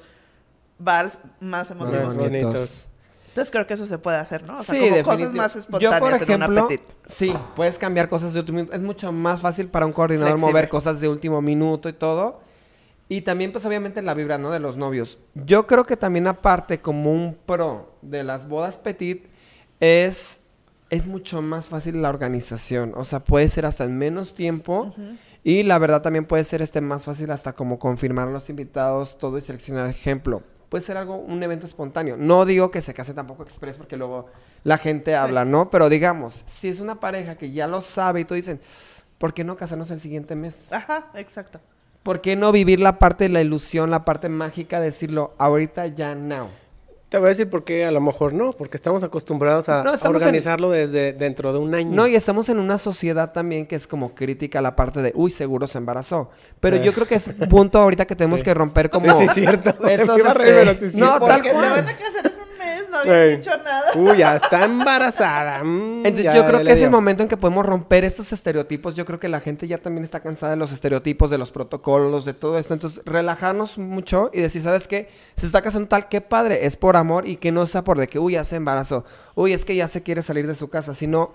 [0.79, 2.05] vals más emotivos.
[2.07, 2.53] Más bonitos.
[2.53, 2.87] bonitos.
[3.29, 4.55] Entonces creo que eso se puede hacer, ¿no?
[4.55, 6.81] O sea, Sí, como cosas más Yo, espontáneas por en una ejemplo, petit.
[7.07, 8.75] sí, puedes cambiar cosas de último minuto.
[8.75, 10.53] Es mucho más fácil para un coordinador Flexible.
[10.53, 12.41] mover cosas de último minuto y todo.
[13.09, 14.51] Y también, pues, obviamente, la vibra, ¿no?
[14.51, 15.19] De los novios.
[15.35, 19.27] Yo creo que también, aparte, como un pro de las bodas petit,
[19.79, 20.41] es,
[20.91, 22.93] es mucho más fácil la organización.
[22.97, 24.93] O sea, puede ser hasta en menos tiempo.
[25.45, 29.17] Y la verdad también puede ser este más fácil hasta como confirmar a los invitados,
[29.19, 30.43] todo y seleccionar ejemplo.
[30.69, 32.17] Puede ser algo, un evento espontáneo.
[32.17, 34.27] No digo que se case tampoco express porque luego
[34.65, 35.71] la gente habla, ¿no?
[35.71, 38.61] Pero digamos, si es una pareja que ya lo sabe y todo dicen,
[39.19, 40.73] ¿por qué no casarnos el siguiente mes?
[40.73, 41.61] Ajá, exacto.
[42.07, 46.15] ¿Por qué no vivir la parte de la ilusión, la parte mágica, decirlo ahorita ya
[46.15, 46.47] now?
[47.09, 49.91] Te voy a decir por qué a lo mejor no, porque estamos acostumbrados a, No,
[49.91, 51.91] a estamos en- organizarlo desde dentro de un año.
[51.93, 55.11] No, y estamos en una sociedad también que es como crítica a la parte de,
[55.17, 56.31] uy, seguro se embarazó.
[56.61, 56.83] Pero Eh.
[56.85, 58.45] yo creo que es un punto ahorita que tenemos Sí.
[58.45, 59.07] que romper como...
[59.19, 59.71] Sí, sí, es cierto.
[59.89, 61.71] Esos, a reír, este, pero sí no, tal Porque se cual.
[61.71, 62.36] van a casar en
[62.91, 63.91] no habían dicho nada.
[63.95, 65.63] Uy, ya está embarazada.
[65.65, 66.91] Mm, Entonces ya- yo creo que es el dio.
[66.91, 68.95] momento en que podemos romper estos estereotipos.
[68.95, 72.25] Yo creo que la gente ya también está cansada de los estereotipos, de los protocolos,
[72.25, 72.75] de todo esto.
[72.75, 75.09] Entonces relajarnos mucho y decir, ¿sabes qué?
[75.37, 78.09] Se está casando tal, qué padre, es por amor y que no sea por de
[78.09, 80.95] que, uy, ya se embarazó, uy, es que ya se quiere salir de su casa,
[80.95, 81.33] sino...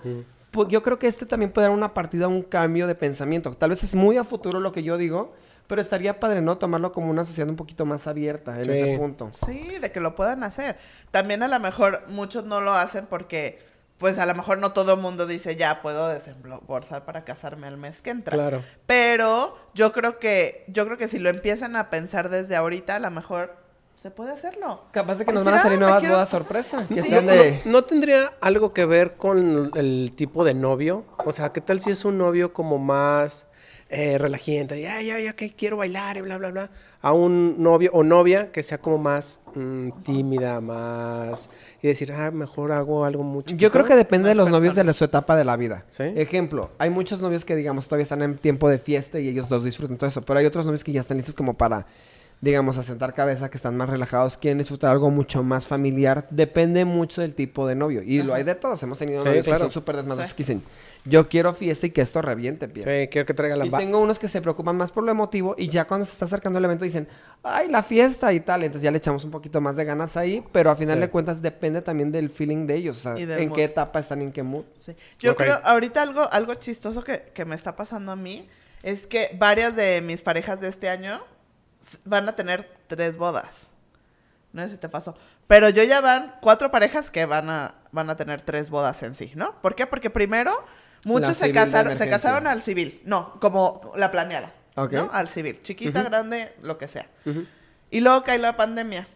[0.51, 3.51] pues, yo creo que este también puede dar una partida, un cambio de pensamiento.
[3.53, 5.33] Tal vez es muy a futuro lo que yo digo,
[5.71, 6.57] pero estaría padre, ¿no?
[6.57, 8.71] Tomarlo como una sociedad un poquito más abierta en Sí.
[8.71, 9.29] ese punto.
[9.45, 10.75] Sí, de que lo puedan hacer.
[11.12, 13.60] También a lo mejor muchos no lo hacen porque,
[13.97, 17.77] pues a lo mejor no todo el mundo dice, ya puedo desembolsar para casarme al
[17.77, 18.34] mes que entra.
[18.36, 18.62] Claro.
[18.86, 22.99] Pero yo creo que, yo creo que si lo empiezan a pensar desde ahorita, a
[22.99, 23.55] lo mejor
[23.95, 24.84] se puede hacerlo.
[24.91, 26.86] Capaz de que nos van a salir "Ah, me nuevas quiero- bodas sorpresa.
[26.93, 27.10] Que Sí.
[27.10, 27.34] sean ¿No,
[27.65, 31.05] no tendría algo que ver con el tipo de novio?
[31.23, 33.45] O sea, ¿qué tal si es un novio como más
[33.91, 34.82] eh, relajiente?
[34.82, 36.69] Ya, ya, ya, que quiero bailar y bla, bla, bla.
[37.01, 41.49] A un novio o novia que sea como más mm, tímida, más...
[41.82, 43.56] Y decir, ah, mejor hago algo mucho.
[43.56, 45.86] Yo creo que depende de los novios de la- su etapa de la vida.
[45.91, 46.04] ¿Sí?
[46.15, 49.63] Ejemplo, hay muchos novios que, digamos, todavía están en tiempo de fiesta y ellos los
[49.63, 50.21] disfrutan todo eso.
[50.21, 51.86] Pero hay otros novios que ya están listos como para,
[52.41, 56.25] digamos, asentar cabeza, que están más relajados, quieren disfrutar algo mucho más familiar.
[56.32, 58.01] Depende mucho del tipo de novio.
[58.04, 58.82] Y lo hay de todos.
[58.82, 60.36] Hemos tenido Sí, novios que son súper desmadrosos Sí.
[60.36, 60.63] que dicen,
[61.06, 63.04] yo quiero fiesta y que esto reviente, Pierre.
[63.04, 63.65] Sí, quiero que traiga la...
[63.67, 66.25] Y tengo unos que se preocupan más por lo emotivo y ya cuando se está
[66.25, 67.08] acercando el evento dicen,
[67.43, 68.63] ay, la fiesta y tal.
[68.63, 71.01] Entonces ya le echamos un poquito más de ganas ahí, pero a final Sí.
[71.01, 72.97] de cuentas depende también del feeling de ellos.
[72.97, 73.56] O sea, en mood.
[73.56, 74.65] qué etapa están en qué mood.
[74.77, 74.95] Sí.
[75.19, 78.49] Yo creo, ahorita algo, algo chistoso que, que me está pasando a mí
[78.82, 81.21] es que varias de mis parejas de este año
[82.04, 83.67] van a tener tres bodas.
[84.54, 85.15] No sé si te pasó.
[85.47, 89.15] Pero yo ya van cuatro parejas que van a, van a tener tres bodas en
[89.15, 89.62] sí, ¿no?
[89.62, 89.88] ¿Por qué?
[89.88, 90.51] Porque primero
[91.04, 93.01] muchos se casaron, se casaron al civil.
[93.06, 94.54] No, como la planeada.
[94.75, 95.10] ¿No?
[95.12, 95.62] Al civil.
[95.62, 97.08] Chiquita, grande, lo que sea.
[97.89, 99.08] Y luego cae la pandemia.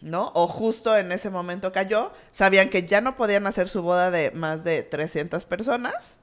[0.00, 0.30] ¿No?
[0.34, 2.12] O justo en ese momento cayó.
[2.32, 6.16] Sabían que ya no podían hacer su boda de más de 300 personas.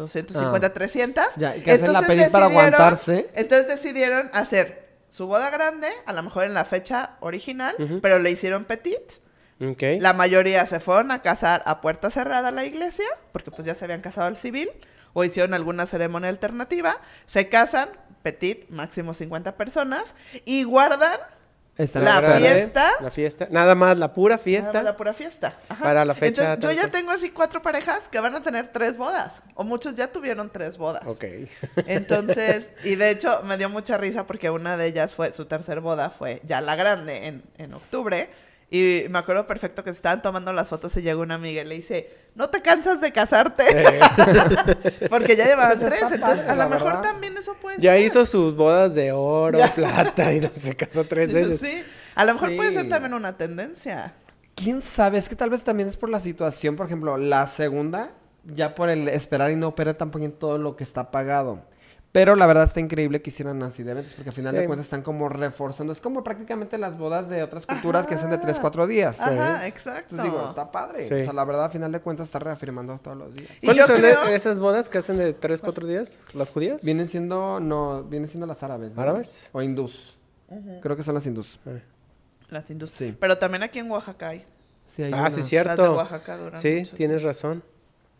[0.00, 0.72] 250, Ah.
[0.74, 1.24] 300.
[1.36, 3.30] Ya, que hacen la pedís para aguantarse.
[3.34, 8.00] Entonces decidieron hacer su boda grande, a lo mejor en la fecha original, Ujú.
[8.00, 9.00] pero le hicieron petit.
[9.60, 9.82] Ok.
[10.00, 13.74] La mayoría se fueron a casar a puerta cerrada a la iglesia, porque pues ya
[13.74, 14.68] se habían casado al civil,
[15.12, 16.96] o hicieron alguna ceremonia alternativa.
[17.26, 17.88] Se casan,
[18.24, 21.20] petit, máximo 50 personas, y guardan
[21.76, 22.90] La fiesta.
[23.00, 23.48] La fiesta.
[23.50, 24.72] Nada más, la pura Nada fiesta.
[24.72, 25.58] más La pura fiesta.
[25.68, 25.82] Ajá.
[25.82, 28.96] Para la fecha Entonces, yo ya tengo así cuatro parejas que van a tener tres
[28.96, 29.42] bodas.
[29.54, 31.02] O muchos ya tuvieron tres bodas.
[31.06, 31.24] Ok.
[31.86, 35.80] Entonces, y de hecho me dio mucha risa porque una de ellas fue, su tercer
[35.80, 38.28] boda fue ya la grande en, en octubre.
[38.70, 41.64] Y me acuerdo perfecto que se estaban tomando las fotos y llegó una amiga y
[41.64, 43.62] le dice, ¿no te cansas de casarte?
[45.10, 46.02] porque ya llevaban Pues tres.
[46.12, 47.02] Entonces, padre, a lo mejor verdad.
[47.02, 48.02] también eso puede Ya ser.
[48.02, 49.72] hizo sus bodas de oro, Ya.
[49.72, 51.60] plata y no, se casó tres veces.
[51.60, 51.82] Sí.
[52.14, 54.14] A lo mejor puede ser también una tendencia.
[54.54, 55.18] ¿Quién sabe?
[55.18, 56.76] Es que tal vez también es por la situación.
[56.76, 58.10] Por ejemplo, la segunda,
[58.44, 61.60] ya por el esperar y no operar tampoco en todo lo que está pagado.
[62.14, 64.60] Pero la verdad está increíble que hicieran así de eventos, porque al final Sí.
[64.60, 65.92] de cuentas están como reforzando.
[65.92, 68.44] Es como prácticamente las bodas de otras culturas que hacen de Ajá.
[68.44, 69.20] 3, 4 días.
[69.20, 70.14] Ajá, exacto.
[70.14, 71.08] Entonces digo, está padre.
[71.08, 71.14] Sí.
[71.14, 73.50] O sea, la verdad, al final de cuentas está reafirmando todos los días.
[73.64, 76.20] ¿Cuáles son creo- e- esas bodas que hacen de tres, cuatro días?
[76.34, 76.84] ¿Las judías?
[76.84, 78.94] Vienen siendo, no, vienen siendo las árabes.
[78.94, 79.02] ¿no?
[79.02, 79.50] ¿Árabes?
[79.50, 80.16] O hindús.
[80.82, 81.58] Creo que son las hindús.
[81.66, 81.70] Ah.
[82.48, 83.16] Las indus- Sí.
[83.18, 84.44] Pero también aquí en Oaxaca hay.
[84.86, 85.32] Sí, hay Ah, unas.
[85.32, 85.94] sí, Las de cierto.
[85.96, 87.26] Oaxaca duran Sí, mucho, tienes sí.
[87.26, 87.64] razón.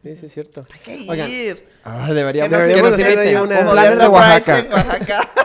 [0.04, 0.64] Sí, sí, es cierto.
[0.72, 1.66] Hay que Oigan, ir.
[1.82, 3.42] Ah, deberíamos, Que nos deberíamos que nos hacer ahí inviten.
[3.42, 4.66] una- Un plan de Oaxaca.
[4.70, 5.28] Oaxaca.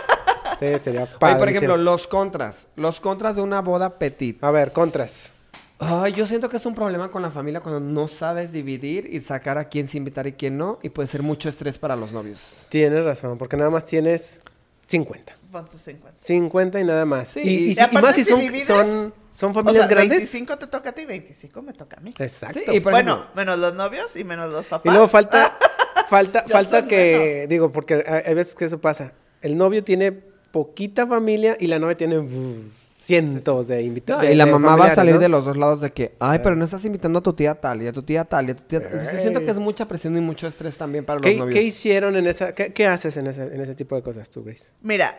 [0.60, 2.68] Sí, estaría Oye, por ejemplo, los contras.
[2.76, 4.44] Los contras de una boda petit.
[4.44, 5.32] A ver, contras.
[5.80, 9.22] Ay, yo siento que es un problema con la familia cuando no sabes dividir y
[9.22, 10.78] sacar a quién se invitar y quién no.
[10.84, 12.64] Y puede ser mucho estrés para los novios.
[12.68, 14.42] Tienes razón, porque nada más tienes
[14.88, 15.34] 50.
[15.50, 16.18] Ponte 50.
[16.22, 17.30] 50 y nada más.
[17.30, 19.54] Sí, y, y y si- y aparte más si si son, divides, son, son O
[19.54, 20.18] familias sea, grandes.
[20.18, 22.14] 25 te toca a ti, 25 me toca a mí.
[22.18, 22.60] Exacto.
[22.60, 24.94] Sí, y por bueno, ejemplo- menos los novios y menos los Y papás.
[24.94, 25.52] luego falta,
[26.10, 27.50] falta, falta que, menos.
[27.50, 29.14] digo, porque hay, veces que eso pasa.
[29.42, 32.64] El novio tiene poquita familia y la novia tiene uh,
[33.00, 34.26] cientos de invitados.
[34.26, 36.66] y la mamá va a salir de los dos lados de que, ay, pero no
[36.66, 38.82] estás invitando a tu tía tal y a tu tía tal y a tu tía
[38.82, 38.92] tal.
[38.94, 41.54] Entonces yo siento que es mucha presión y mucho estrés también para los ¿Qué, novios.
[41.56, 44.44] qué hicieron en esa, qué, qué haces en ese, en ese tipo de cosas tú,
[44.44, 44.66] Grace?
[44.82, 45.16] Mira,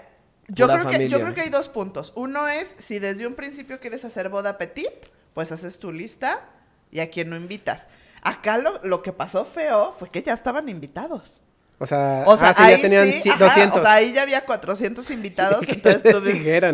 [0.55, 2.13] yo creo, que, yo creo que hay dos puntos.
[2.17, 4.91] Uno es, si desde un principio quieres hacer boda petit,
[5.35, 6.49] pues haces tu lista
[6.91, 7.87] y a quien no invitas.
[8.23, 11.41] Acá lo, lo que pasó feo fue que ya estaban invitados.
[11.83, 13.79] O sea, O sea, ah, sí, ahí ya tenían sí, ci- ajá, 200.
[13.81, 16.21] O sea, ahí ya había 400 invitados, entonces tú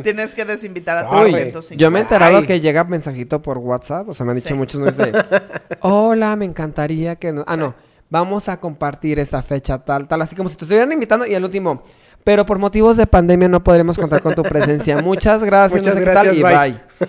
[0.03, 1.31] tienes que desinvitar a Sorry.
[1.31, 1.77] 350.
[1.81, 2.47] Yo me he enterado Ay.
[2.47, 4.55] que llega mensajito por WhatsApp, o sea, me han dicho Sí.
[4.55, 5.25] muchos de,
[5.81, 7.33] hola, me encantaría que...
[7.33, 7.45] no-".
[7.47, 7.75] Ah, no,
[8.11, 11.45] vamos a compartir esta fecha tal, tal, así como si te estuvieran invitando y al
[11.45, 11.85] último,
[12.27, 14.97] pero por motivos de pandemia no podremos contar con tu presencia.
[15.03, 16.55] Muchas gracias, Muchas no sé qué tal, y bye".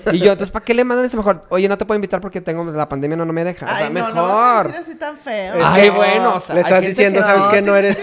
[0.04, 0.16] bye.
[0.16, 1.44] Y yo, entonces, ¿para qué le mandan eso mejor?
[1.50, 3.66] Oye, no te puedo invitar porque tengo la pandemia, no, no me deja.
[3.66, 4.14] O sea, Ay, no, mejor.
[4.14, 5.56] no vas a decir así tan feo.
[5.56, 7.62] Es Ay, que- bueno, o sea, Le estás diciendo, ¿sabes qué?
[7.64, 7.98] No eres...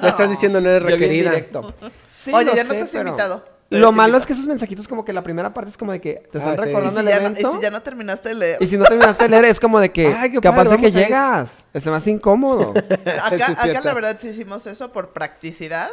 [0.00, 1.28] Le estás diciendo, no eres requerida.
[1.30, 1.74] directo.
[2.14, 3.44] Sí, Oye, ya no estás pero invitado.
[3.68, 6.00] Te Lo malo es que esos mensajitos como que la primera parte es como de
[6.00, 6.62] que te están Ah, sí.
[6.62, 8.62] ¿Y recordando si, el ya no, y si ya no terminaste de leer.
[8.62, 10.82] Y si no terminaste de leer, es como de que Ay, qué capaz padre, de
[10.82, 11.64] que llegas.
[11.74, 12.72] Es más incómodo.
[13.22, 15.90] Acá, Sí, la verdad sí hicimos eso por practicidad.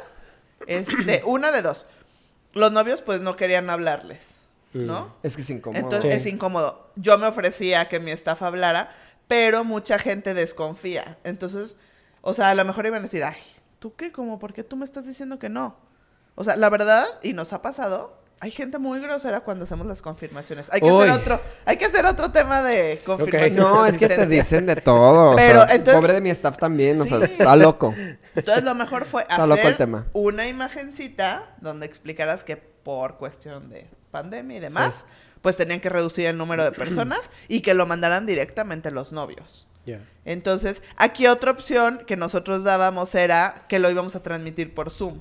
[0.67, 1.85] Este, una de dos.
[2.53, 4.35] Los novios pues no querían hablarles,
[4.73, 5.15] ¿no?
[5.23, 5.79] es que es incómodo.
[5.81, 6.19] Entonces Sí.
[6.19, 6.91] es incómodo.
[6.95, 8.91] Yo me ofrecía a que mi staff hablara,
[9.27, 11.17] pero mucha gente desconfía.
[11.23, 11.77] Entonces,
[12.21, 13.37] o sea, a lo mejor iban a decir, ay,
[13.79, 14.11] ¿tú qué?
[14.11, 14.37] ¿Cómo?
[14.39, 15.77] ¿Por qué tú me estás diciendo que no?
[16.35, 20.01] O sea, la verdad, y nos ha pasado, hay gente muy grosera cuando hacemos las
[20.01, 20.67] confirmaciones.
[20.73, 23.55] Hay que hacer otro, hay que hacer otro tema de confirmación.
[23.63, 25.31] No, de es que te dicen de todo.
[25.31, 27.93] o Pero, sea, entonces- Pobre de mi staff también, o sea, está loco.
[28.35, 30.07] Entonces lo mejor fue Está loco el hacer tema.
[30.13, 35.05] una imagencita donde explicaras que por cuestión de pandemia y demás,
[35.41, 39.67] pues tenían que reducir el número de personas y que lo mandaran directamente los novios.
[39.85, 39.99] Ya.
[40.25, 45.19] Entonces, aquí otra opción que nosotros dábamos era que lo íbamos a transmitir por Zoom.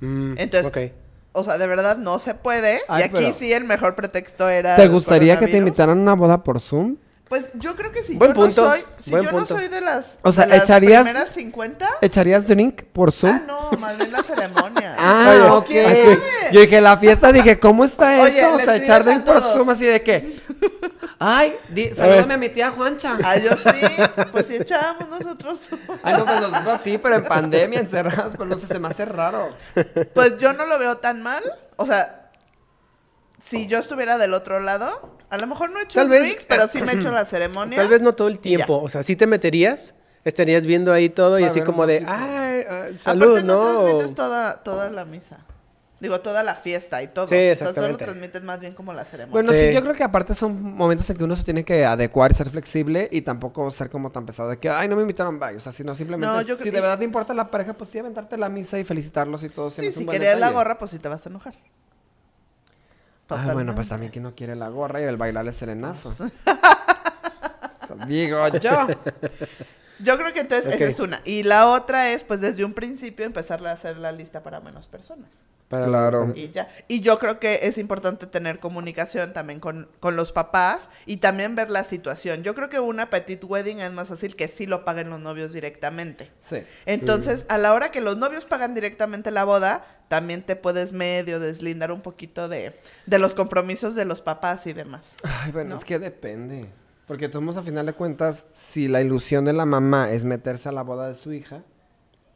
[0.00, 0.92] Mm, Entonces, ok.
[1.38, 2.80] O sea, de verdad no se puede.
[2.88, 4.76] Ay, y aquí pero- sí el mejor pretexto era.
[4.76, 6.96] ¿Te gustaría que te invitaran a una boda por Zoom?
[7.28, 9.52] Pues yo creo que si Buen yo punto, no soy, si buen yo punto.
[9.54, 13.32] no soy de las, O sea, de las ¿echarías- primeras 50, ¿Echarías drink por Zoom?
[13.34, 14.96] ah no, más bien la ceremonia.
[14.98, 15.66] Ah, ¿O ok.
[15.68, 16.18] sabe?
[16.52, 18.46] Yo dije, la fiesta, dije, ¿cómo está eso?
[18.48, 19.42] Oye, o sea, echar drink por.
[19.42, 20.38] Zoom así de que.
[21.20, 23.18] Ay, di- salúdame a mi tía Juancha.
[23.24, 23.86] Ah, yo sí,
[24.30, 25.58] pues si echábamos nosotros.
[26.02, 29.04] Ay, no, pues nosotros sí, pero en pandemia, encerrados, pero no sé, se me hace
[29.04, 29.50] raro.
[30.14, 31.42] Pues yo no lo veo tan mal.
[31.76, 32.30] O sea,
[33.42, 36.46] si yo estuviera del otro lado, a lo mejor no he hecho Tal vez- drinks,
[36.46, 37.78] pero sí me he hecho la ceremonia.
[37.78, 38.80] Tal vez no todo el tiempo.
[38.80, 42.86] O sea, sí te meterías, estarías viendo ahí todo y así como de, ay, ah,
[43.02, 43.80] salud, Aparte no, ¿no?
[43.84, 45.38] transmites toda, toda la misa.
[46.00, 47.26] Digo, toda la fiesta y todo.
[47.26, 48.04] Sí, o sea, solo exactamente.
[48.04, 49.32] transmites más bien como la ceremonia.
[49.32, 49.66] Bueno, sí.
[49.68, 49.74] Sí.
[49.74, 52.48] yo creo que aparte son momentos en que uno se tiene que adecuar y ser
[52.50, 55.56] flexible y tampoco ser como tan pesado de que, ay, no me invitaron, bye.
[55.56, 57.98] O sea, sino simplemente, No, yo si de verdad te importa la pareja, pues sí,
[57.98, 59.70] aventarte la misa y felicitarlos y todo.
[59.70, 61.54] sí, si querías la gorra, pues sí te vas a enojar.
[61.54, 63.72] Ay, bueno, Totalmente.
[63.74, 66.10] pues también que no quiere la gorra y el bailar el serenazo.
[68.06, 68.86] Digo yo.
[70.00, 71.20] Yo creo que entonces esa es una.
[71.24, 74.86] Y la otra es, pues desde un principio, empezar a hacer la lista para menos
[74.86, 75.30] personas.
[75.68, 76.32] Para- Claro.
[76.34, 76.66] Y ya.
[76.88, 81.56] Y yo creo que es importante tener comunicación también con, con los papás y también
[81.56, 82.42] ver la situación.
[82.42, 85.52] Yo creo que una petit wedding es más fácil que sí lo paguen los novios
[85.52, 86.30] directamente.
[86.40, 86.62] Sí.
[86.86, 91.38] Entonces, a la hora que los novios pagan directamente la boda, también te puedes medio
[91.38, 95.16] deslindar un poquito de, de los compromisos de los papás y demás.
[95.22, 95.76] Ay, bueno, ¿No?
[95.76, 96.70] es que depende.
[97.08, 100.72] Porque todos a final de cuentas, si la ilusión de la mamá es meterse a
[100.72, 101.62] la boda de su hija,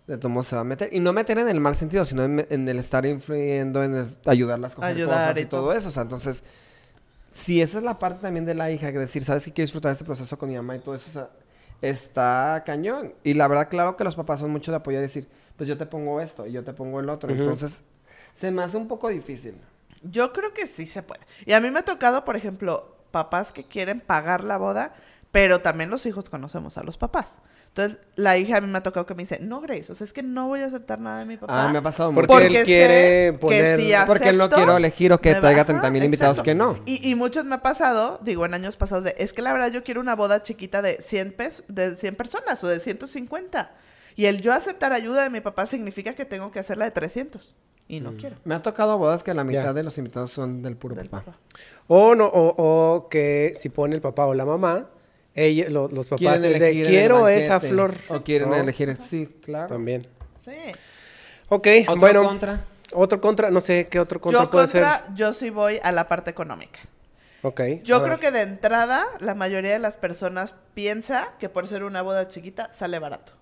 [0.06, 0.88] de todos se va a meter.
[0.92, 4.18] Y no meter en el mal sentido, sino en, en el estar influyendo, en es-
[4.26, 5.72] ayudarla a escoger Ayudar cosas y, y todo, todo.
[5.74, 5.90] eso.
[5.90, 6.42] O sea, entonces,
[7.30, 9.92] si esa es la parte también de la hija, que decir, ¿sabes que quiero disfrutar
[9.92, 11.04] este proceso con mi mamá y todo eso?
[11.08, 11.30] O sea,
[11.82, 13.14] está cañón.
[13.24, 15.76] Y la verdad, claro que los papás son mucho de apoyar y decir, pues yo
[15.76, 17.30] te pongo esto y yo te pongo el otro.
[17.30, 17.82] Entonces,
[18.32, 19.54] se me hace un poco difícil.
[20.02, 21.20] Yo creo que sí se puede.
[21.46, 24.92] Y a mí me ha tocado, por ejemplo, papás que quieren pagar la boda,
[25.30, 27.36] pero también los hijos conocemos a los papás.
[27.68, 30.04] Entonces, la hija a mí me ha tocado que me dice, no, Grace, o sea,
[30.04, 31.68] es que no voy a aceptar nada de mi papá.
[31.68, 34.76] Ah, me ha pasado Porque él quiere que poner- si Porque él no acepto, quiero
[34.76, 36.78] elegir o que traiga Ajá, 30 mil invitados que no.
[36.84, 39.70] Y, y muchos me ha pasado, digo, en años pasados, de, es que la verdad
[39.72, 43.70] yo quiero una boda chiquita de 100, pes de 100 personas o de 150.
[44.16, 47.54] Y el yo aceptar ayuda de mi papá significa que tengo que hacerla de 300.
[47.88, 48.04] Y Mm.
[48.04, 48.36] no quiero.
[48.44, 51.32] Me ha tocado bodas que la mitad de los invitados son del puro Del papá.
[51.32, 51.38] papá.
[51.88, 52.54] O, no, o,
[52.96, 54.88] o que si pone el papá o la mamá,
[55.34, 57.94] ella, lo- los papás Quieren es de, elegir quiero esa flor.
[58.08, 58.56] O quieren ¿no?
[58.56, 59.66] elegir, sí, claro.
[59.68, 60.06] También.
[60.38, 60.52] Sí.
[61.48, 62.22] Ok, Otro bueno.
[62.24, 62.64] contra.
[62.94, 66.08] Otro contra, no sé qué otro contra yo puede contra, yo sí voy a la
[66.08, 66.78] parte económica.
[66.80, 66.90] ser.
[67.42, 67.60] Ok.
[67.82, 68.20] Yo creo ver.
[68.20, 72.72] que de entrada la mayoría de las personas piensa que por ser una boda chiquita
[72.72, 73.32] sale barato.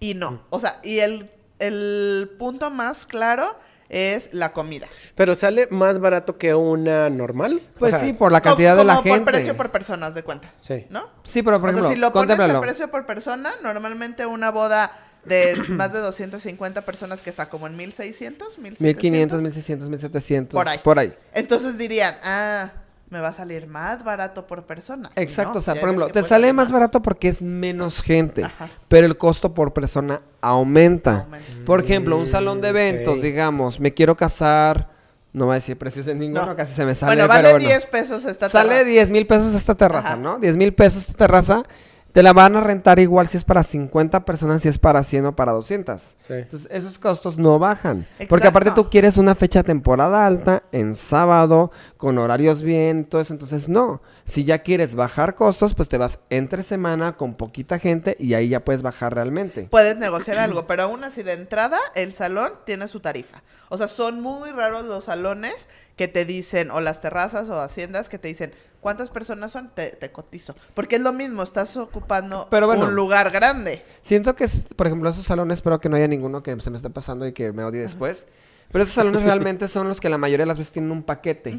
[0.00, 0.18] Y Mm.
[0.18, 0.42] no.
[0.50, 1.28] O sea, y el,
[1.58, 3.44] el punto más claro
[3.92, 4.88] es la comida.
[5.14, 7.62] Pero sale más barato que una normal.
[7.78, 9.20] Pues O sea, sí, por la cantidad de la Como gente.
[9.20, 10.52] por precio por persona, haz de cuenta.
[10.60, 10.86] Sí.
[10.90, 11.08] ¿No?
[11.22, 14.50] Sí, pero por o ejemplo, sea, si lo pones a precio por persona, normalmente una
[14.50, 14.90] boda
[15.24, 19.42] de más de 250 personas que está como en 1600, 1500, 1700.
[19.42, 20.58] 1600, 1700.
[20.58, 20.78] Por ahí.
[20.82, 21.14] Por ahí.
[21.34, 22.70] Entonces dirían, ah,
[23.12, 25.10] me va a salir más barato por persona.
[25.16, 28.70] Exacto, no, o sea, por ejemplo, te sale más barato porque es menos gente, Ajá.
[28.88, 31.24] pero el costo por persona aumenta.
[31.24, 31.64] Aumenta.
[31.66, 33.22] Por ejemplo, un salón de eventos, ok.
[33.22, 34.88] digamos, me quiero casar,
[35.34, 36.56] no voy a decir precios de ninguno, No.
[36.56, 37.68] casi se me sale, bueno, pero vale bueno.
[37.68, 38.88] 10 pesos esta Sale terraza.
[38.88, 40.16] 10 mil pesos esta terraza, Ajá.
[40.16, 40.38] ¿no?
[40.38, 41.64] 10 mil pesos esta terraza.
[42.12, 45.26] Te la van a rentar igual si es para 50 personas, si es para 100
[45.26, 46.00] o para 200.
[46.02, 46.14] Sí.
[46.28, 48.06] Entonces, esos costos no bajan.
[48.28, 53.22] Porque aparte tú quieres una fecha de temporada alta, en sábado, con horarios bien, todo
[53.22, 53.32] eso.
[53.32, 54.02] Entonces, no.
[54.24, 58.50] Si ya quieres bajar costos, pues te vas entre semana con poquita gente y ahí
[58.50, 59.68] ya puedes bajar realmente.
[59.70, 63.42] Puedes negociar algo, pero aún así de entrada el salón tiene su tarifa.
[63.70, 68.08] O sea, son muy raros los salones que te dicen, o las terrazas o haciendas
[68.08, 69.70] que te dicen, ¿cuántas personas son?
[69.74, 70.54] Te, te cotizo.
[70.74, 72.86] Porque es lo mismo, estás ocupando Pero bueno.
[72.86, 73.82] un lugar grande.
[74.00, 76.90] Siento que, por ejemplo, esos salones, espero que no haya ninguno que se me esté
[76.90, 78.26] pasando y que me odie después.
[78.70, 81.58] Pero esos salones realmente son los que la mayoría de las veces tienen un paquete.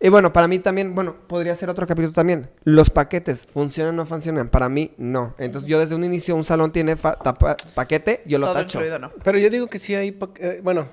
[0.00, 2.50] Y bueno, para mí también, bueno, podría ser otro capítulo también.
[2.64, 4.48] Los paquetes, ¿funcionan o no funcionan?
[4.48, 5.34] Para mí, no.
[5.38, 8.78] Entonces, yo desde un inicio, un salón tiene fa- tapa- paquete, yo lo Todo tacho.
[8.78, 9.10] incluido, ¿no?
[9.22, 10.88] Pero yo digo que sí hay, eh, bueno,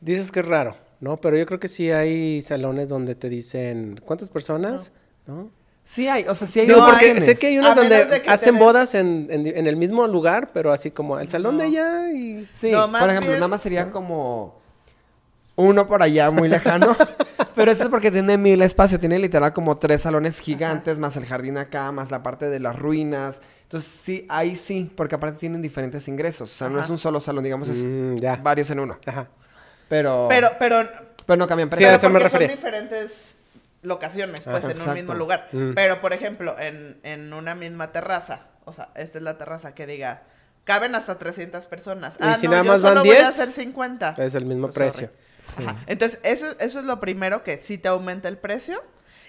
[0.00, 1.16] dices que es raro, ¿no?
[1.20, 4.92] Pero yo creo que sí hay salones donde te dicen, ¿cuántas personas?
[5.26, 5.50] ¿No?
[5.82, 8.94] Sí hay, o sea, sí hay Digo, porque sé que hay menos donde hacen bodas
[8.94, 11.70] en, en- en el mismo lugar, pero así como el salón de No.
[11.70, 12.46] ella y...
[12.52, 14.60] Sí, No, más por ejemplo, bien- nada más sería como
[15.56, 16.94] uno por allá muy lejano.
[17.56, 19.00] pero eso es porque tiene mil espacio.
[19.00, 22.78] Tiene literal como tres salones gigantes, más el jardín acá, más la parte de las
[22.78, 23.40] ruinas.
[23.64, 26.52] Entonces, sí, ahí sí, porque aparte tienen diferentes ingresos.
[26.52, 28.36] O sea, no es un solo salón, digamos, es Mm, ya.
[28.36, 28.98] varios en uno.
[29.06, 29.28] Ajá.
[29.90, 30.88] Pero, Pero, pero,
[31.26, 33.34] pero no cambian Sí, eso me porque son diferentes
[33.82, 34.90] locaciones, pues, Ajá, en exacto.
[34.90, 35.48] un mismo lugar.
[35.52, 35.74] Mm.
[35.74, 39.86] Pero, por ejemplo, en, en una misma terraza, o sea, esta es la terraza que
[39.86, 40.22] diga,
[40.64, 42.14] caben hasta 300 personas.
[42.20, 44.14] Y Ah, si no, nada yo más van solo voy 10, a hacer 50.
[44.18, 45.10] Es el mismo Pues, precio.
[45.86, 48.82] Entonces, eso, eso es lo primero que sí te aumenta el precio.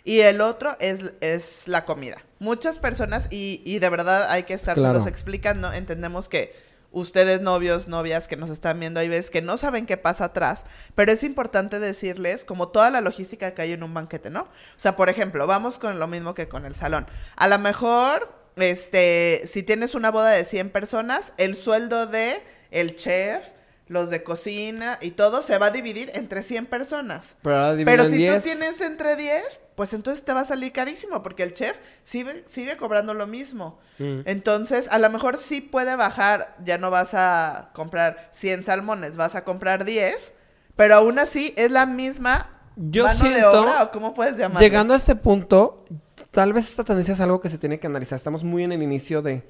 [0.04, 2.17] Y el otro es, es la comida.
[2.39, 5.10] Muchas personas, y, y de verdad hay que estárselos Claro.
[5.10, 6.56] explicando, entendemos que
[6.91, 10.65] ustedes novios, novias que nos están viendo, hay veces que no saben qué pasa atrás,
[10.95, 14.41] pero es importante decirles como toda la logística que hay en un banquete, ¿no?
[14.41, 17.08] O sea, por ejemplo, vamos con lo mismo que con el salón.
[17.36, 22.95] A lo mejor, este, si tienes una boda de 100 personas, el sueldo de el
[22.95, 23.43] chef,
[23.91, 27.36] los de cocina y todo se va a dividir entre 100 personas.
[27.41, 28.36] Pero si 10.
[28.36, 32.45] tú tienes entre 10, pues entonces te va a salir carísimo porque el chef sigue,
[32.47, 33.80] sigue cobrando lo mismo.
[33.99, 34.21] Mm.
[34.25, 39.36] Entonces, a lo mejor sí puede bajar, ya no vas a comprar 100 salmones, vas
[39.36, 40.34] a comprar 10,
[40.77, 44.62] pero aún así es la misma Yo mano de obra o cómo puedes llamarlo.
[44.62, 45.84] Llegando a este punto,
[46.32, 48.15] tal vez esta tendencia es algo que se tiene que analizar.
[48.15, 49.43] Estamos muy en el inicio de...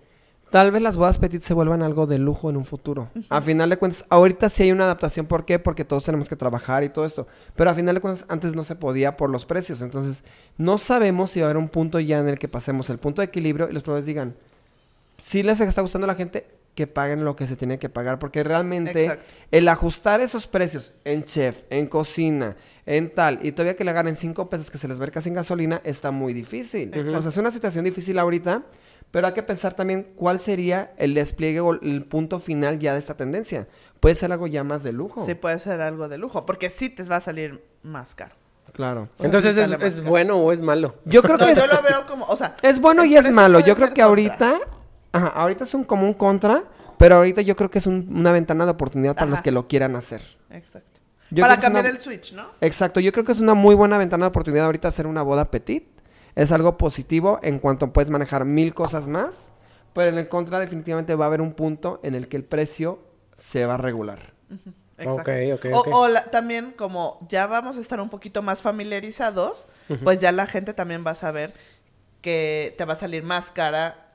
[0.52, 3.10] Tal vez las bodas petit se vuelvan algo de lujo en un futuro.
[3.30, 5.26] A final de cuentas, ahorita sí hay una adaptación.
[5.26, 5.60] ¿Por qué?
[5.60, 7.26] Porque todos tenemos que trabajar y todo esto.
[7.56, 9.82] Pero a final de cuentas, antes no se podía por los precios.
[9.82, 10.26] Entonces,
[10.58, 13.22] no sabemos si va a haber un punto ya en el que pasemos el punto
[13.22, 14.36] de equilibrio y los proveedores digan,
[15.22, 18.20] si les está gustando a la gente, que paguen lo que se tiene que pagar.
[18.20, 19.34] Porque realmente Exacto.
[19.52, 24.18] el ajustar esos precios en chef, en cocina, en tal, y todavía que le ganen
[24.18, 26.90] 5 pesos que se les verca sin gasolina, está muy difícil.
[26.90, 27.18] Exacto.
[27.18, 28.64] O sea, es una situación difícil ahorita,
[29.12, 33.00] pero hay que pensar también cuál sería el despliegue o el punto final ya de
[33.00, 33.68] esta tendencia.
[34.00, 35.26] Puede ser algo ya más de lujo.
[35.26, 38.36] Sí puede ser algo de lujo, porque sí te va a salir más caro.
[38.74, 39.02] Claro.
[39.02, 40.10] O sea, Entonces, ¿es, caro.
[40.10, 40.96] bueno o es malo?
[41.06, 42.56] Yo creo No, que es, yo lo veo como, o sea...
[42.62, 43.60] es bueno y es malo.
[43.60, 44.06] Yo creo que contra.
[44.06, 44.60] ahorita,
[45.12, 46.64] ajá, ahorita es un como un contra,
[46.98, 49.68] pero ahorita yo creo que es un- una ventana de oportunidad para los que lo
[49.68, 50.22] quieran hacer.
[50.50, 51.02] Exacto.
[51.32, 52.44] Yo Para cambiar una- el switch, ¿no?
[52.62, 55.50] Exacto, yo creo que es una muy buena ventana de oportunidad ahorita hacer una boda
[55.52, 55.86] petit.
[56.36, 59.52] Es algo positivo en cuanto puedes manejar mil cosas más,
[59.94, 63.00] pero en el contra definitivamente va a haber un punto en el que el precio
[63.36, 64.34] se va a regular.
[64.98, 65.32] Exacto.
[65.32, 69.68] Ok, ok, o o la- también como ya vamos a estar un poquito más familiarizados,
[70.04, 71.54] pues ya la gente también va a saber
[72.22, 74.08] que te va a salir más cara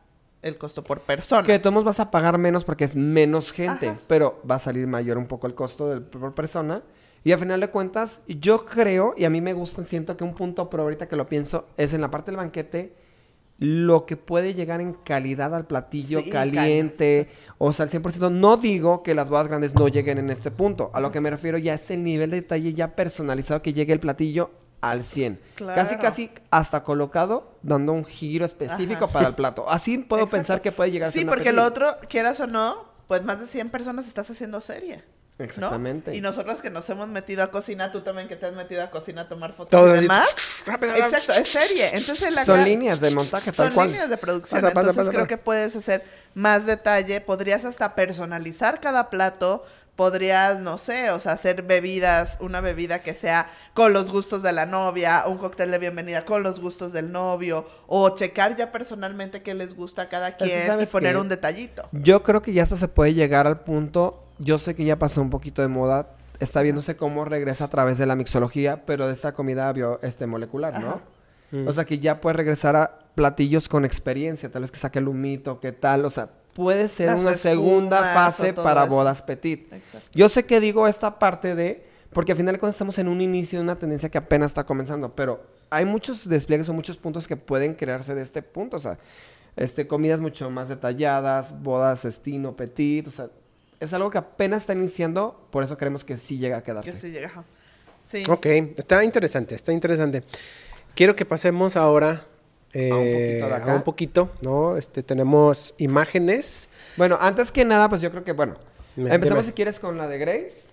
[0.42, 1.42] el costo por persona.
[1.44, 3.98] Que de todos modos vas a pagar menos porque es menos gente, Ajá.
[4.06, 6.82] pero va a salir mayor un poco el costo del- por persona.
[7.26, 10.32] Y a final de cuentas, yo creo, y a mí me gusta, siento que un
[10.32, 12.94] punto, pero ahorita que lo pienso, es en la parte del banquete,
[13.58, 18.30] lo que puede llegar en calidad al platillo Sí, caliente, o sea, al 100%.
[18.30, 20.92] No digo que las bodas grandes no lleguen en este punto.
[20.94, 23.92] A lo que me refiero ya es el nivel de detalle ya personalizado que llegue
[23.92, 25.40] el platillo al 100.
[25.56, 25.64] Casi,
[25.96, 25.98] Claro.
[26.00, 29.12] casi hasta colocado, dando un giro específico Ajá.
[29.12, 29.68] para el plato.
[29.68, 30.36] Así puedo Exacto.
[30.36, 31.88] pensar que puede llegar a ser Sí, porque lo aperitivo.
[31.90, 32.76] otro, quieras o no,
[33.08, 35.02] pues más de 100 personas estás haciendo serie.
[35.38, 35.44] ¿No?
[35.44, 36.14] Exactamente.
[36.16, 38.90] Y nosotros que nos hemos metido a cocina, tú también que te has metido a
[38.90, 40.26] cocina a tomar fotos Todo y demás.
[40.66, 41.06] rápido, rápido.
[41.08, 41.90] Exacto, es serie.
[41.96, 43.88] Entonces la Son líneas de montaje, tal Son cual.
[43.88, 44.60] líneas de producción.
[44.62, 47.20] Pasa, Entonces pasa, creo que puedes hacer más detalle.
[47.20, 49.64] Podrías hasta personalizar cada plato.
[49.94, 54.52] Podrías, no sé, o sea, hacer bebidas, una bebida que sea con los gustos de
[54.52, 59.42] la novia, un cóctel de bienvenida con los gustos del novio, o checar ya personalmente
[59.42, 61.20] qué les gusta a cada quien y ¿sabes poner qué?
[61.22, 61.88] un detallito.
[61.92, 65.22] Yo creo que ya hasta se puede llegar al punto, yo sé que ya pasó
[65.22, 69.12] un poquito de moda, está viéndose cómo regresa a través de la mixología, pero de
[69.12, 71.00] esta comida bio, este molecular, ¿no?
[71.50, 71.68] Mm.
[71.68, 75.08] O sea, que ya puede regresar a platillos con experiencia, tal vez que saque el
[75.08, 78.90] humito, qué tal, o sea, puede ser Las una segunda fase para eso.
[78.90, 79.72] bodas petit.
[79.72, 80.08] Exacto.
[80.12, 83.58] Yo sé que digo esta parte de, porque al final cuentas estamos en un inicio
[83.58, 87.36] de una tendencia que apenas está comenzando, pero hay muchos despliegues o muchos puntos que
[87.36, 88.98] pueden crearse de este punto, o sea,
[89.56, 93.28] este, comidas mucho más detalladas, bodas estilo petit, o sea,
[93.80, 96.92] es algo que apenas está iniciando, por eso creemos que sí llega a Que quedarse.
[96.98, 97.44] sí llega.
[98.04, 98.22] Sí.
[98.28, 100.22] Ok, está interesante, está interesante.
[100.94, 102.24] Quiero que pasemos ahora
[102.72, 103.72] eh, A un poquito de acá.
[103.72, 104.76] a un poquito, ¿no?
[104.76, 106.68] Este, tenemos imágenes.
[106.96, 108.54] Bueno, antes que nada, pues yo creo que, bueno,
[108.96, 109.52] Me- empezamos dime.
[109.52, 110.72] si quieres con la de Grace.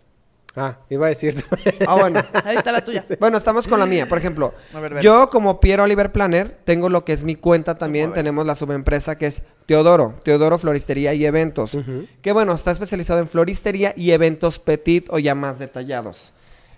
[0.56, 1.44] Ah, iba a decir.
[1.88, 2.24] Ah, bueno.
[2.46, 3.06] Ahí está la tuya.
[3.20, 4.08] Bueno, estamos con la mía.
[4.08, 5.04] Por ejemplo, A ver, ver.
[5.04, 8.14] yo como Piero Oliver Planner tengo lo que es mi cuenta también.
[8.14, 11.78] Tenemos la subempresa que es Teodoro, Teodoro Floristería y Eventos.
[12.22, 16.34] Que bueno, está especializado en floristería y eventos petit o ya más detallados.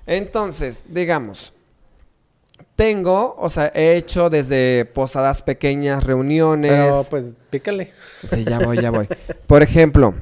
[0.07, 1.53] Entonces, digamos,
[2.75, 6.71] tengo, o sea, he hecho desde posadas pequeñas, reuniones.
[6.71, 7.91] Pero pues pícale.
[8.23, 9.07] Sí, ya voy, ya voy.
[9.47, 10.13] Por ejemplo,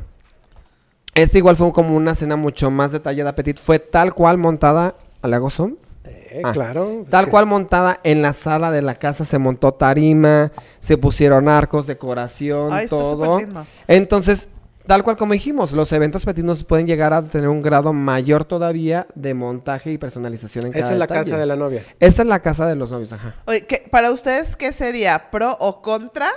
[1.15, 3.57] este igual fue como una cena mucho más detallada, Petit.
[3.59, 5.71] Fue tal cual montada, ¿la gozo?
[6.05, 7.05] Eh, Ah, claro.
[7.09, 11.85] Tal cual montada en la sala de la casa, se montó tarima, se pusieron arcos,
[11.87, 13.37] decoración, Ay, está todo.
[13.39, 13.65] lindo.
[13.87, 14.49] Entonces,
[14.87, 18.43] tal cual como dijimos, los eventos Petit nos pueden llegar a tener un grado mayor
[18.45, 21.23] todavía de montaje y personalización en cada Esa es la detalle.
[21.29, 21.83] casa de la novia.
[21.99, 23.35] Esta es la casa de los novios, ajá.
[23.45, 25.29] Oye, ¿qué- para ustedes, ¿qué sería?
[25.29, 26.27] ¿Pro o contra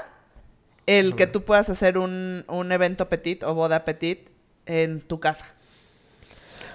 [0.86, 4.28] el que tú puedas hacer un, un evento petit o boda petit
[4.66, 5.46] en tu casa?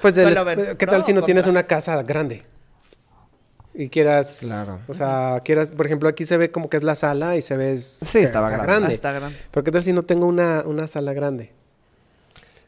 [0.02, 2.44] Pues, Bueno, ver, ¿qué ¿pro tal si no tienes una casa grande?
[3.74, 4.80] Y quieras, Claro.
[4.88, 7.56] o sea, quieras, por ejemplo, aquí se ve como que es la sala y se
[7.56, 8.90] ve Sí, estaba grande.
[8.90, 9.38] Ah, está grande.
[9.52, 11.52] Pero qué tal si no tengo una, una sala grande?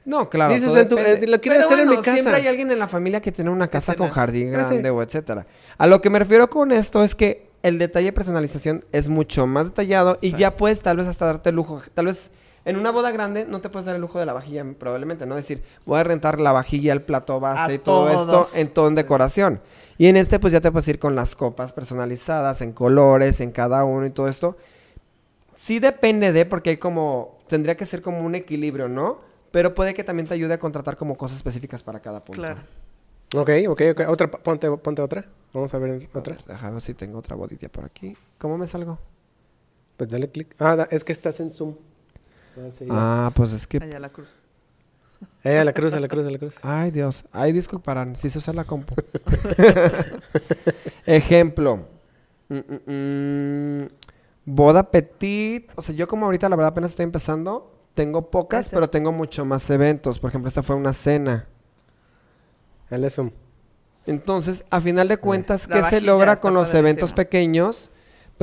[0.05, 0.53] No, claro.
[0.53, 2.13] Dices en tu- eh, lo quiero Pero hacer en mi casa.
[2.13, 4.71] Siempre hay alguien en la familia que tiene una casa con jardín Ah, sí.
[4.75, 5.45] grande o etcétera.
[5.77, 9.47] A lo que me refiero con esto es que el detalle de personalización es mucho
[9.47, 11.81] más detallado y ya puedes tal vez hasta darte lujo.
[11.93, 12.31] Tal vez
[12.65, 15.35] en una boda grande no te puedes dar el lujo de la vajilla, probablemente, ¿no?
[15.35, 18.49] Decir, voy a rentar la vajilla, el plato base A y todo todos.
[18.53, 18.95] esto en todo en Sí.
[18.97, 19.61] decoración.
[19.97, 23.51] Y en este pues ya te puedes ir con las copas personalizadas, en colores, en
[23.51, 24.57] cada uno y todo esto.
[25.55, 29.19] Sí depende de, porque hay como, tendría que ser como un equilibrio, ¿no?
[29.51, 32.41] Pero puede que también te ayude a contratar como cosas específicas para cada punto.
[32.41, 32.61] Claro.
[33.35, 34.01] Ok, ok, ok.
[34.09, 35.25] Otra, ponte, ponte otra.
[35.53, 36.35] Vamos a ver A otra.
[36.35, 38.17] ver, déjame ver si tengo otra bodilla por aquí.
[38.39, 38.97] ¿Cómo me salgo?
[39.97, 40.55] Pues dale clic.
[40.59, 41.75] Ah, da- es que estás en Zoom.
[42.89, 43.77] Ah, pues es que...
[43.77, 44.37] Allá la cruz.
[45.45, 46.55] Eh, a la cruz, a la cruz, a la cruz.
[46.63, 47.25] Ay, Dios.
[47.31, 48.15] Ay, disculparán.
[48.15, 48.93] Si se usa la compu.
[51.05, 51.85] Ejemplo.
[52.47, 53.89] Mm, mm, mm.
[54.45, 55.69] Boda petit.
[55.75, 57.73] O sea, yo como ahorita la verdad apenas estoy empezando.
[57.93, 58.75] Tengo pocas, Ese.
[58.75, 60.19] pero tengo mucho más eventos.
[60.19, 61.47] Por ejemplo, esta fue una cena.
[63.09, 63.31] Zoom.
[64.05, 67.91] Entonces, a final de cuentas, ¿qué se logra con los eventos pequeños?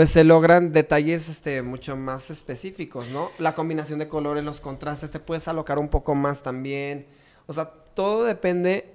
[0.00, 3.28] Pues se logran detalles este, mucho más específicos, ¿no?
[3.36, 7.06] La combinación de colores, los contrastes, te puedes alocar un poco más también.
[7.46, 8.94] O sea, todo depende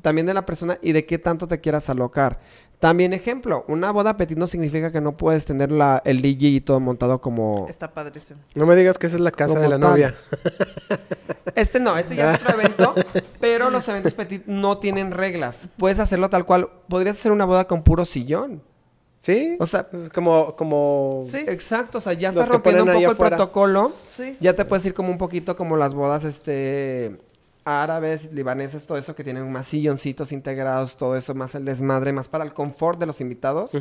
[0.00, 2.40] también de la persona y de qué tanto te quieras alocar.
[2.78, 6.60] También, ejemplo, una boda petit no significa que no puedes tener la, el DJ y
[6.62, 7.66] todo montado como...
[7.68, 8.40] Está padrísimo.
[8.54, 9.90] No me digas que esa es la casa Como de la tal.
[9.90, 10.14] novia.
[11.54, 12.94] Este no, este ya es otro evento,
[13.40, 15.68] pero los eventos petit no tienen reglas.
[15.76, 16.70] Puedes hacerlo tal cual.
[16.88, 18.62] Podrías hacer una boda con puro sillón.
[19.28, 19.56] ¿Sí?
[19.60, 21.20] O sea, Es como, como...
[21.22, 21.44] Sí.
[21.46, 23.92] Exacto, o sea, ya que rompiendo un poco el protocolo.
[24.10, 24.38] Sí.
[24.40, 27.20] Ya te puedes ir como un poquito como las bodas este
[27.62, 32.26] árabes, libaneses, todo eso que tienen más silloncitos integrados, todo eso más el desmadre, más
[32.26, 33.72] para el confort de los invitados.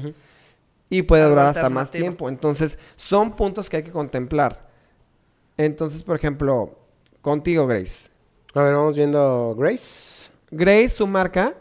[0.90, 2.28] Y puede Algo durar hasta más tiempo.
[2.28, 4.68] Entonces, son puntos que hay que contemplar.
[5.56, 6.78] Entonces, por ejemplo,
[7.22, 8.10] contigo, Grace.
[8.54, 10.30] A ver, vamos viendo Grace.
[10.52, 11.54] Grace, su marca,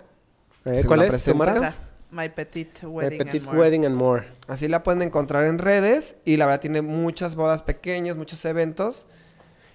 [0.65, 1.47] Eh, ¿Se ¿Cuál es presentas?
[1.47, 1.75] marca?
[2.11, 3.19] My Petit Eh, Wedding.
[3.19, 3.59] Petit and More.
[3.59, 4.25] Wedding and More.
[4.49, 9.07] así la pueden encontrar en redes y la verdad tiene muchas bodas pequeñas, muchos eventos.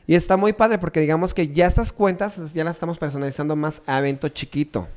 [0.08, 3.82] Y está muy padre porque digamos que ya estas cuentas ya las estamos personalizando más
[3.86, 4.88] a evento chiquito.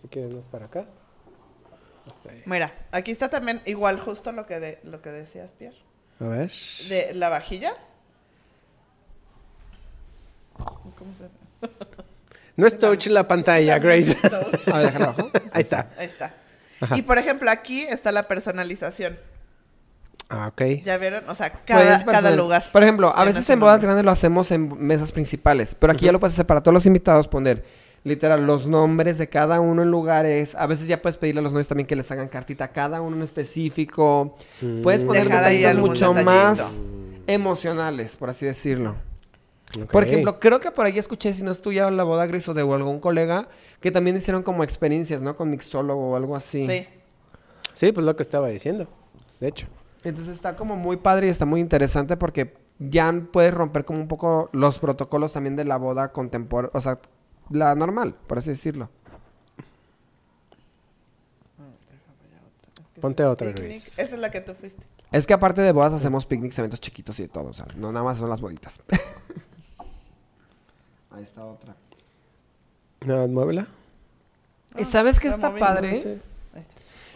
[0.00, 0.86] Si quieres más para acá.
[2.08, 2.42] Hasta ahí.
[2.46, 5.76] Mira, aquí está también igual justo lo que, de, lo que decías, Pierre.
[6.20, 6.52] A ver.
[6.88, 7.74] De la vajilla.
[10.56, 11.36] ¿Cómo se hace?
[12.56, 14.16] No es touch la pantalla, Grace.
[14.72, 15.30] A ver, déjala abajo.
[15.52, 15.90] Ahí está.
[15.98, 16.34] Ahí está.
[16.96, 19.16] Y por ejemplo, aquí está la personalización.
[20.28, 20.62] Ah, ok.
[20.84, 21.28] ¿Ya vieron?
[21.28, 22.64] O sea, cada, lugar.
[22.72, 26.12] Por ejemplo, a veces en bodas grandes lo hacemos en mesas principales, pero aquí ya
[26.12, 27.64] lo puedes hacer para todos los invitados, poner
[28.04, 30.54] literal los nombres de cada uno en lugares.
[30.54, 33.02] A veces ya puedes pedirle a los novios también que les hagan cartita a cada
[33.02, 34.34] uno en específico.
[34.82, 36.30] Puedes poner Dejar ahí detalles mucho detallito.
[36.30, 36.82] más
[37.26, 38.96] emocionales, por así decirlo.
[39.90, 42.54] Por ejemplo, creo que por ahí escuché, si no es tuya la boda gris o
[42.54, 43.48] de algún colega,
[43.80, 45.34] que también hicieron como experiencias, ¿no?
[45.34, 46.66] Con mixólogo o algo así.
[46.66, 46.86] Sí.
[47.72, 48.86] Sí, pues lo que estaba diciendo.
[49.40, 49.66] De hecho.
[50.04, 54.08] Entonces está como muy padre y está muy interesante porque ya puedes romper como un
[54.08, 56.98] poco los protocolos también de la boda contemporánea, o sea,
[57.50, 58.90] la normal, por así decirlo.
[63.00, 63.50] Ponte otra.
[63.50, 64.00] Grace.
[64.00, 64.86] Esa es la que tú fuiste.
[65.10, 67.90] Es que aparte de bodas hacemos picnics, eventos chiquitos y de todo, o sea, no
[67.92, 68.80] nada más son las boditas.
[71.14, 71.74] Ahí está otra.
[73.04, 73.66] No, muévela.
[74.76, 76.00] ¿Y sabes qué la está padre?
[76.00, 76.18] Sí.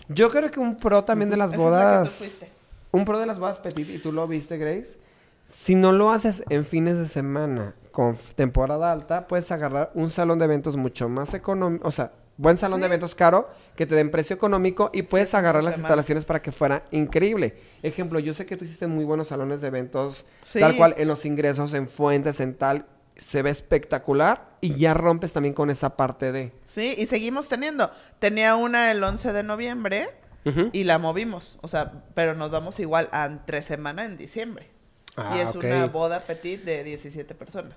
[0.08, 2.44] Yo creo que un pro también de las Esa es la que tú bodas...
[2.92, 4.98] un pro de las bodas petit, y tú lo viste, Grace.
[5.46, 10.38] Si no lo haces en fines de semana con temporada alta, puedes agarrar un salón
[10.38, 14.10] de eventos mucho más económico, o sea, buen salón de eventos caro, que te den
[14.10, 15.88] precio económico y puedes agarrar las semana.
[15.88, 17.56] instalaciones para que fuera increíble.
[17.82, 20.60] Ejemplo, yo sé que tú hiciste muy buenos salones de eventos, Sí.
[20.60, 22.86] tal cual en los ingresos, en fuentes, en tal.
[23.16, 26.52] Se ve espectacular y ya rompes también con esa parte de...
[26.64, 27.90] Sí, y seguimos teniendo.
[28.18, 30.08] Tenía una el 11 de noviembre
[30.44, 30.70] Ujú.
[30.72, 31.58] y la movimos.
[31.62, 34.68] O sea, pero nos vamos igual a entre semana en diciembre.
[35.16, 35.64] Ah, y es ok.
[35.64, 37.74] una boda petit de 17 personas.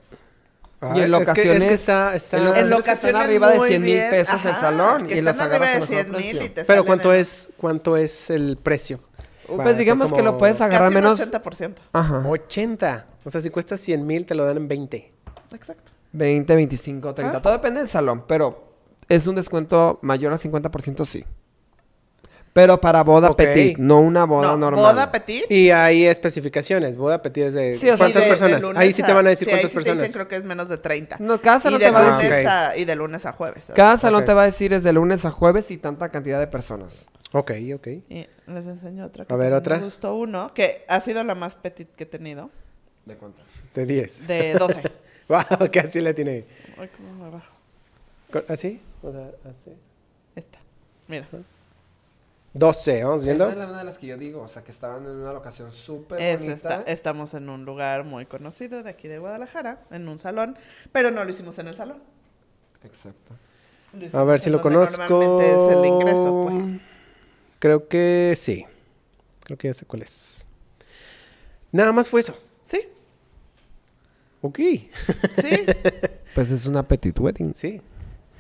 [0.82, 3.06] Ah, y en es que- locaciones, es que está, está- en En locaciones, que locaciones
[3.16, 5.50] están arriba de muy 100 mil bien, pesos el ajá, salón que y los están
[5.52, 6.46] arriba agarras de a mejor 100 mil precio.
[6.46, 9.00] y te Pero salen ¿cuánto en- es, cuánto es el precio?
[9.58, 11.20] A Pues digamos que como lo puedes agarrar Casi un menos...
[11.20, 11.74] 80%.
[11.92, 12.24] Ajá.
[12.28, 13.06] 80.
[13.26, 15.12] O sea, si cuesta 100 mil, te lo dan en 20.
[15.54, 15.92] Exacto.
[16.12, 17.38] 20, 25, 30.
[17.38, 17.42] Ah.
[17.42, 18.74] Todo depende del salón, pero
[19.08, 21.24] es un descuento mayor al 50% sí.
[22.52, 23.38] Pero para boda Ok.
[23.38, 24.84] petit, no una boda no, normal.
[24.84, 25.46] boda petit.
[25.52, 26.98] Y hay especificaciones.
[26.98, 27.76] Boda petit es de...
[27.76, 28.62] Sí, o sea, ¿Cuántas de- personas?
[28.64, 29.98] lunes Ahí sí te van a decir sí, ahí cuántas te personas.
[30.00, 31.18] dicen, creo que es menos de 30.
[31.20, 32.48] No, cada salón de te va a lunes decir...
[32.48, 33.66] a, y de lunes a jueves.
[33.66, 33.76] ¿sabes?
[33.78, 36.48] Cada salón te va a decir es de lunes a jueves y tanta cantidad de
[36.48, 37.06] personas.
[37.34, 37.88] Ok, ok.
[38.10, 39.78] Y les enseño otra que A ver, otra.
[39.78, 42.50] me gustó uno, que ha sido la más petit que he tenido,
[43.06, 43.46] ¿De cuántas?
[43.76, 44.28] De 10.
[44.28, 44.82] de 12.
[45.30, 46.46] Wow, que así le tiene.
[46.78, 47.54] Ay, ¿cómo me bajo?
[48.48, 48.82] ¿Así?
[49.02, 49.72] O sea, así.
[50.36, 50.60] Esta.
[51.08, 51.28] Mira.
[52.54, 53.48] 12, ¿vamos viendo?
[53.48, 55.72] Esa es una de las que yo digo, o sea, que estaban en una locación
[55.72, 56.56] súper Es bonita.
[56.56, 56.92] esta.
[56.92, 60.58] Estamos en un lugar muy conocido de aquí de Guadalajara, en un salón,
[60.92, 62.02] pero no lo hicimos en el salón.
[62.84, 63.36] Exacto.
[64.14, 64.98] A ver si lo conozco.
[64.98, 66.74] Normalmente es el ingreso, pues.
[67.60, 68.66] Creo que sí.
[69.44, 70.46] Creo que ya sé cuál es.
[71.72, 72.36] Nada más fue eso.
[74.42, 74.58] Ok.
[74.60, 74.90] sí.
[76.36, 77.54] Pues es una petit wedding.
[77.56, 77.82] sí.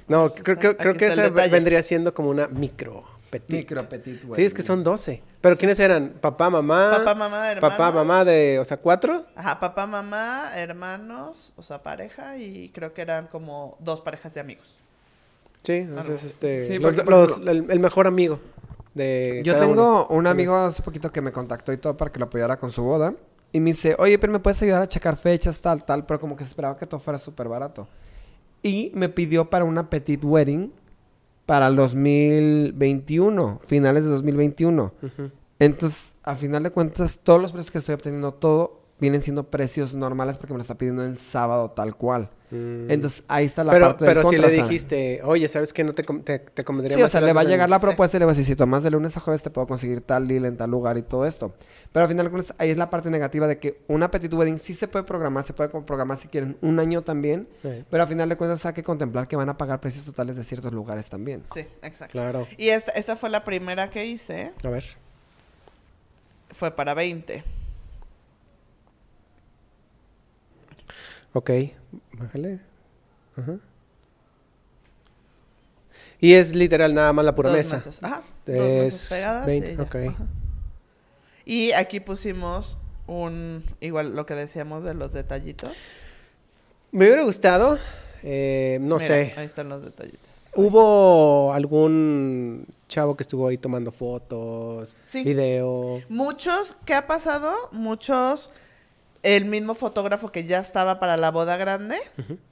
[0.07, 1.51] No, Aquí creo, está- creo, que esa detalle.
[1.51, 3.49] vendría siendo como una micro petit.
[3.57, 4.35] Micro petit wedding.
[4.35, 5.21] Sí, es que son 12.
[5.41, 6.13] ¿Pero quiénes eran?
[6.21, 6.91] ¿Papá, mamá?
[6.97, 7.77] Papá, mamá, hermanos.
[7.77, 9.25] Papá, mamá de, o sea, cuatro.
[9.35, 14.39] Ajá, papá, mamá, hermanos, o sea, pareja, y creo que eran como dos parejas de
[14.39, 14.77] amigos.
[15.63, 18.39] Sí, entonces, este, Sí, los- el, el mejor amigo
[18.93, 20.07] de Yo cada tengo uno.
[20.09, 22.81] un amigo hace poquito que me contactó y todo para que lo apoyara con su
[22.83, 23.13] boda.
[23.51, 26.05] Y me dice, oye, pero me puedes ayudar a checar fechas, tal, tal.
[26.05, 27.87] Pero como que esperaba que todo fuera súper barato.
[28.61, 30.71] Y me pidió para una petit wedding
[31.45, 34.93] para el 2021, finales de 2021.
[35.01, 35.31] Ujú.
[35.57, 39.95] Entonces, a final de cuentas, todos los precios que estoy obteniendo, todo vienen siendo precios
[39.95, 42.29] normales porque me lo está pidiendo en sábado tal cual.
[42.51, 42.89] Mm.
[42.89, 45.83] Entonces, ahí está la pero parte pero del si contra, le dijiste, oye, ¿sabes qué?
[45.83, 47.79] No te, te, te convendría Sí, o sea, si le va a en- llegar la
[47.79, 47.85] sí.
[47.85, 50.01] propuesta y le voy a decir, si tomas de lunes a jueves te puedo conseguir
[50.01, 51.53] tal deal en tal lugar y todo esto.
[51.91, 54.57] Pero al final de cuentas, ahí es la parte negativa de que una petit wedding
[54.57, 58.09] sí se puede programar, se puede programar si quieren un año también, Sí, pero al
[58.09, 61.07] final de cuentas hay que contemplar que van a pagar precios totales de ciertos lugares
[61.07, 61.43] también.
[61.53, 62.13] Sí, exacto.
[62.13, 62.47] claro.
[62.57, 64.83] Y esta, esta fue la primera que hice, A ver.
[66.51, 67.43] fue para 20.
[71.33, 71.51] Ok.
[72.13, 72.59] Bájale.
[73.37, 73.57] Ajá.
[76.21, 77.77] Y es literal nada más la pura dos mesa.
[77.77, 78.03] Meses.
[78.03, 79.47] Ajá, dos Es meses pegadas.
[79.47, 79.83] y 20, ya.
[79.83, 79.95] ok.
[80.15, 80.27] Ajá.
[81.45, 82.77] Y aquí pusimos
[83.07, 85.71] un, igual lo que decíamos de los detallitos.
[86.91, 87.77] Me hubiera gustado,
[88.23, 89.33] eh, no Mira, sé.
[89.37, 90.41] Ahí están los detallitos.
[90.55, 95.23] ¿Hubo algún chavo que estuvo ahí tomando fotos, Sí.
[95.23, 96.01] video?
[96.09, 97.51] Muchos, ¿qué ha pasado?
[97.71, 98.49] Muchos,
[99.23, 101.97] el mismo fotógrafo que ya estaba para la boda grande,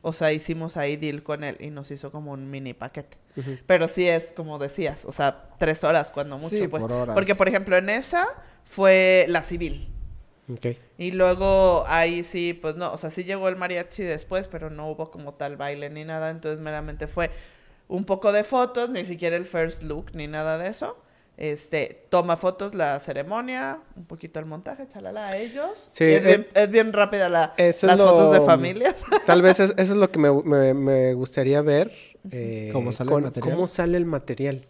[0.02, 3.18] o sea, hicimos ahí deal con él y nos hizo como un mini paquete.
[3.66, 6.84] Pero sí es como decías, o sea, tres horas cuando mucho, Sí, pues.
[6.84, 7.14] por horas.
[7.14, 8.28] Porque, por ejemplo, en esa
[8.64, 9.94] fue la civil.
[10.98, 14.90] Y luego ahí sí, pues no, o sea, sí llegó el mariachi después, pero no
[14.90, 17.32] hubo como tal baile ni nada, entonces meramente fue
[17.90, 20.98] un poco de fotos, ni siquiera el first look ni nada de eso.
[21.38, 25.90] Este, toma fotos la ceremonia, un poquito el montaje, chalala a ellos.
[25.92, 28.42] Sí, Y es, eh, bien, es bien rápida la, eso las es lo- fotos de
[28.42, 28.96] familias.
[29.28, 31.92] Tal vez es- eso es lo que me, me- me gustaría ver.
[32.32, 33.54] eh, ¿Cómo sale el material?
[33.56, 34.66] ¿Cómo sale el material?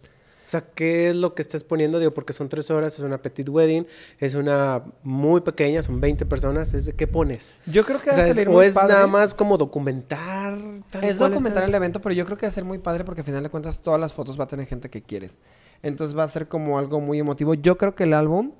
[0.48, 1.98] O sea, ¿qué es lo que estás poniendo?
[1.98, 3.86] Digo, porque son tres horas, es una petit wedding,
[4.18, 6.72] es una muy pequeña, son 20 personas.
[6.72, 7.54] ¿Es de qué pones?
[7.66, 8.94] Yo creo que O va a sea, es, salir o muy es padre.
[8.94, 10.56] nada más como documentar.
[10.90, 12.78] tal Es cual documentar estás- el evento, pero yo creo que va a ser muy
[12.78, 15.38] padre porque al final de cuentas todas las fotos va a tener gente que quieres.
[15.82, 17.52] Entonces va a ser como algo muy emotivo.
[17.52, 18.52] Yo creo que el álbum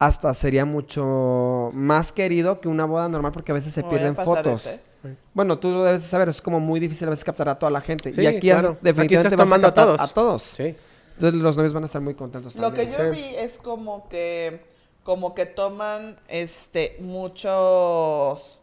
[0.00, 3.90] hasta sería mucho más querido que una boda normal porque a veces se Me a
[3.90, 4.66] pierden fotos.
[4.66, 4.80] este.
[5.34, 7.80] Bueno, tú lo debes saber, es como muy difícil a veces captar a toda la
[7.80, 8.12] gente.
[8.12, 8.70] Sí, y aquí es- claro.
[8.70, 10.00] Aquí definitivamente estás vas tomando a captar todos.
[10.00, 10.42] a todos.
[10.42, 10.76] Sí.
[11.14, 14.70] Entonces los novios van a estar muy contentos Lo que yo vi es como que
[15.04, 18.62] como que toman este muchos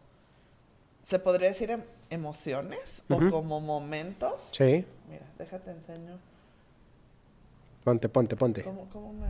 [1.02, 4.50] se podría decir em- emociones o como momentos.
[4.52, 4.84] Sí.
[5.08, 6.18] Mira, déjate enseño.
[7.84, 8.62] Ponte, ponte, ponte.
[8.62, 9.28] ¿Cómo, cómo me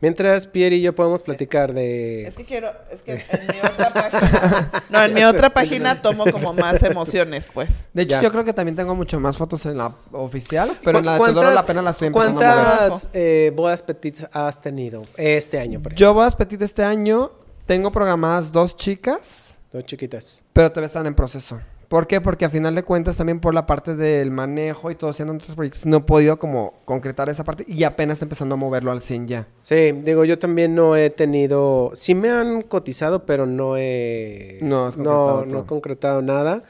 [0.00, 2.26] Mientras Pierre y yo podemos platicar de...
[2.26, 6.30] Es que quiero, es que en mi otra página, no, en mi otra página tomo
[6.30, 7.88] como más emociones, pues.
[7.94, 8.22] De hecho, Ya.
[8.22, 11.18] yo creo que también tengo mucho más fotos en la oficial, pero en la de
[11.18, 12.66] ¿Cuántas- Teodoro la pena la estoy empezando a mover.
[12.88, 15.98] ¿Cuántas eh, bodas petites has tenido este año, por ejemplo?
[16.06, 17.32] Yo bodas petit este año
[17.64, 20.42] tengo programadas dos chicas Dos chiquitas.
[20.52, 21.58] Pero todavía están en proceso.
[21.88, 22.20] ¿Por qué?
[22.20, 25.54] Porque a final de cuentas también por la parte del manejo y todo, haciendo otros
[25.54, 29.28] proyectos, no he podido como concretar esa parte y apenas empezando a moverlo al 100
[29.28, 29.48] ya.
[29.60, 31.92] Sí, digo, yo también no he tenido...
[31.94, 34.58] Sí me han cotizado, pero no he...
[34.62, 36.64] No has no, no he concretado nada.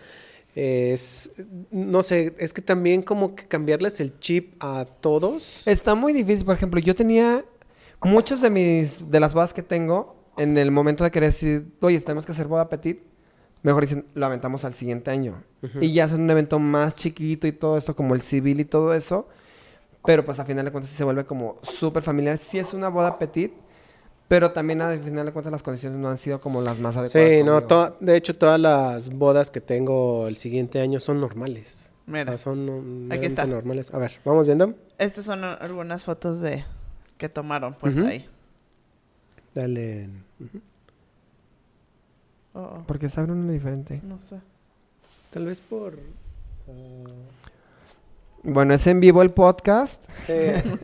[0.55, 1.31] Es...
[1.71, 5.63] No sé, es que también como que cambiarles el chip a todos.
[5.67, 7.45] Está muy difícil, por ejemplo, yo tenía
[8.03, 11.99] muchos de mis de las bodas que tengo en el momento de querer decir, oye,
[12.01, 13.01] tenemos que hacer boda petit,
[13.67, 15.43] mejor dicen, lo aventamos al siguiente año.
[15.81, 18.95] Y ya hacen un evento más chiquito y todo esto, como el civil y todo
[18.95, 19.29] eso.
[20.05, 22.39] Pero pues a final de cuentas sí se vuelve como súper familiar.
[22.39, 23.53] Sí es una boda petit,
[24.29, 27.33] pero también a final de cuentas las condiciones no han sido como las más adecuadas.
[27.33, 27.97] Sí, no, conmigo.
[28.01, 31.93] de hecho todas las bodas que tengo el siguiente año son normales.
[32.07, 32.23] Mira.
[32.23, 33.47] O sea, son Aquí está.
[33.47, 33.93] normales.
[33.93, 34.75] A ver, vamos viendo.
[34.99, 36.65] Estas son algunas fotos de
[37.19, 38.07] que tomaron, pues Ujú.
[38.07, 38.29] ahí.
[39.55, 40.09] Dale.
[40.39, 40.61] Ujú.
[42.59, 44.01] Oh, oh, Porque se abre uno diferente.
[44.03, 44.41] no sé.
[45.31, 45.99] Tal vez por...
[46.69, 46.73] ah,
[48.43, 50.03] Bueno, es en vivo el podcast.
[50.27, 50.33] sí.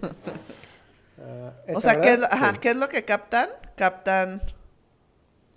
[1.24, 2.38] Ah, O ¿esa, sea, ¿qué es, lo, verdad?
[2.44, 2.58] ajá, Sí.
[2.60, 3.48] ¿qué es lo que captan?
[3.76, 4.42] Captan,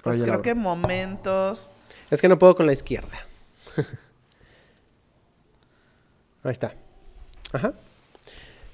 [0.03, 1.71] pues Oye, creo que momentos.
[2.11, 3.09] Es que no puedo con la izquierda.
[6.43, 6.75] Ahí está.
[7.51, 7.73] Ajá.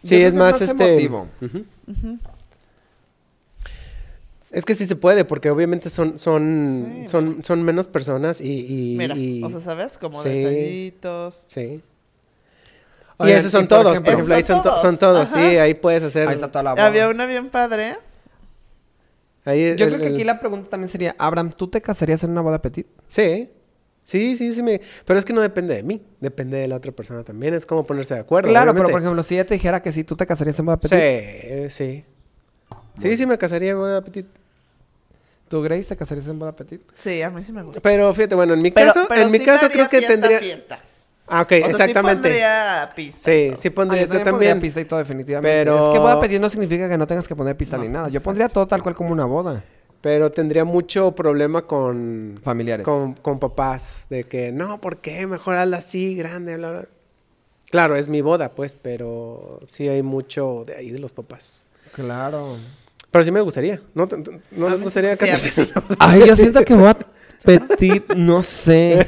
[0.04, 0.88] Sí, es más es más este.
[0.90, 1.30] emotivo.
[1.42, 1.66] Ujú.
[4.52, 8.94] Es que sí se puede, porque obviamente son, son, Sí, son, son menos personas y.
[8.94, 9.98] y- Mira, y- o sea, ¿sabes?
[9.98, 10.30] Como Sí.
[10.30, 11.46] detallitos.
[11.48, 11.82] sí.
[13.24, 15.36] y esos son todos, por ejemplo, ahí son son, to- todos, son todos, ajá.
[15.38, 16.28] sí, ahí puedes hacer.
[16.28, 16.88] Ahí está toda la boda.
[16.88, 17.96] Había una bien padre.
[19.46, 22.24] ahí Yo el- creo que el- aquí la pregunta también sería, Abraham, ¿tú te casarías
[22.24, 22.88] en una boda petit?
[23.08, 23.50] Sí.
[24.04, 24.64] Sí, sí, sí.
[24.64, 24.82] Me...
[25.06, 27.54] Pero es que no depende de mí, depende de la otra persona también.
[27.54, 28.50] Es como ponerse de acuerdo.
[28.50, 30.78] claro, pero por ejemplo, si ella te dijera que sí, ¿tú te casarías en boda
[30.80, 30.98] petit?
[30.98, 32.06] Sí, sí.
[33.00, 34.26] Sí, sí me casaría con una petit.
[35.52, 36.82] ¿Tú, Grace, te casarías en boda petit?
[36.96, 37.82] Sí, a mí sí me gusta.
[37.84, 40.14] Pero fíjate, bueno, en mi Pero, caso, pero en mi sí caso creo que fiesta,
[40.14, 40.40] tendría.
[40.40, 40.80] Fiesta.
[41.28, 41.94] Ah, ok, O sea, exactamente.
[41.94, 43.20] sí pondría pista.
[43.20, 44.62] Sí, sí pondría, Ah, yo también.
[44.62, 45.60] pista y todo, definitivamente.
[45.66, 48.08] Pero- Es que boda petit no significa que no tengas que poner pista ni nada.
[48.08, 49.62] Yo pondría todo tal cual como una boda.
[50.00, 52.86] Pero tendría mucho problema con, Familiares.
[52.86, 54.06] con, con papás.
[54.10, 55.28] De que, no, ¿por qué?
[55.28, 56.86] Mejor hazla así, grande, bla, bla.
[57.70, 61.68] Claro, es mi boda, pues, pero sí hay mucho de ahí de los papás.
[61.94, 62.56] Claro.
[63.12, 63.82] Pero sí me gustaría.
[63.94, 64.18] ¿No, te-
[64.52, 65.70] no les gustaría sí, sí.
[66.00, 66.98] Ay, yo siento que boda
[67.44, 69.06] petit, no sé.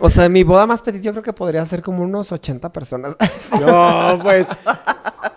[0.00, 3.16] O sea, mi boda más petit yo creo que podría ser como unos 80 personas.
[3.60, 4.46] No, pues.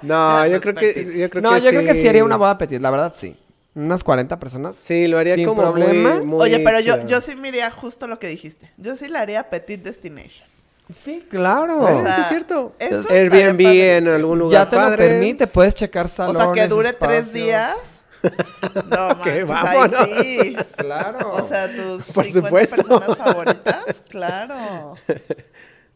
[0.01, 1.17] No, yo creo que.
[1.19, 3.13] Yo creo no, que yo creo que sí sí haría una boda petit, la verdad
[3.15, 3.35] sí.
[3.75, 4.75] Unas 40 personas.
[4.77, 6.15] Sí, lo haría Sin como problema.
[6.15, 8.71] muy- muy Oye, pero yo, yo sí me iría justo lo que dijiste.
[8.77, 10.47] Yo sí la haría Petit Destination.
[10.93, 11.79] Sí, claro.
[11.81, 12.75] O sí, es cierto.
[12.79, 14.15] eso Airbnb en padrísimo.
[14.15, 15.07] algún lugar ya te lo padre.
[15.09, 17.75] permite, puedes checar O salones, sea, que dure tres días.
[18.89, 19.99] No, Ok, manches, vámonos.
[19.99, 20.55] ahí sí.
[20.77, 21.33] Claro.
[21.33, 22.75] O sea, tus Por 50 supuesto.
[22.75, 24.95] personas favoritas, claro.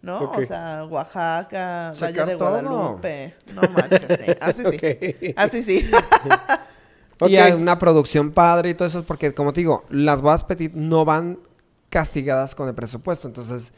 [0.03, 0.19] ¿No?
[0.31, 2.49] O sea, Oaxaca, Valle Checar de todo.
[2.61, 3.35] Guadalupe.
[3.55, 4.31] No manches, sí.
[4.39, 5.33] Así sí.
[5.37, 5.89] Así sí.
[7.21, 7.41] Y Ok.
[7.41, 11.05] hay una producción padre y todo eso, porque como te digo, las bodas petit no
[11.05, 11.39] van
[11.89, 13.27] castigadas con el presupuesto.
[13.27, 13.73] Entonces,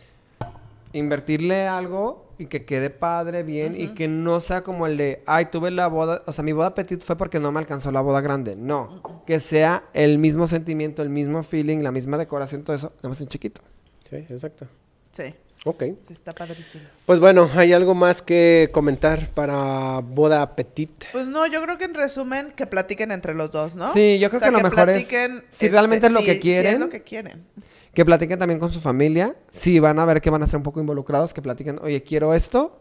[0.94, 5.46] invertirle algo y que quede padre, bien, y que no sea como el de, ay,
[5.46, 8.20] tuve la boda, o sea, mi boda petit fue porque no me alcanzó la boda
[8.22, 8.56] grande.
[8.56, 13.10] No, que sea el mismo sentimiento, el mismo feeling, la misma decoración, todo eso, nada
[13.10, 13.62] más en chiquito.
[14.10, 14.68] Sí, exacto.
[15.12, 15.36] Sí,
[15.66, 15.84] Ok.
[16.02, 16.84] sí está padrísimo.
[17.06, 20.90] Pues bueno, ¿hay algo más que comentar para boda petit?
[21.12, 23.88] Pues no, yo creo que en resumen que platiquen entre los dos, ¿no?
[23.94, 26.74] Sí, yo creo que lo mejor es- platiquen, si realmente es lo que si quieren.
[26.74, 27.46] es lo que quieren.
[27.94, 29.36] Que platiquen también con su familia.
[29.52, 32.34] Si van a ver que van a ser un poco involucrados, que platiquen, oye, quiero
[32.34, 32.80] esto.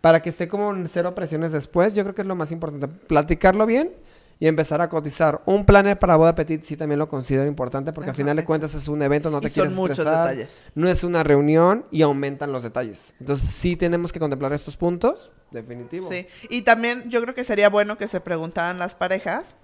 [0.00, 1.94] Para que esté como en cero presiones después.
[1.94, 2.88] Yo creo que es lo más importante.
[2.88, 3.92] Platicarlo bien
[4.40, 5.42] y empezar a cotizar.
[5.46, 8.44] Un planner para boda petit sí también lo considero importante porque al Ajá, final de
[8.44, 10.62] cuentas es un evento, no te Y son quieres muchos estresar, detalles.
[10.74, 13.14] No es una reunión y aumentan los detalles.
[13.18, 15.32] Entonces sí tenemos que contemplar estos puntos.
[15.50, 16.08] Definitivo.
[16.08, 19.56] Sí, y también yo creo que sería bueno que se preguntaran las parejas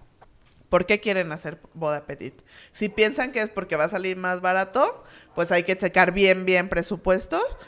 [0.74, 2.34] por qué quieren hacer boda petit.
[2.72, 5.04] Si piensan que es porque va a salir más barato,
[5.36, 7.58] pues hay que checar bien, bien presupuestos.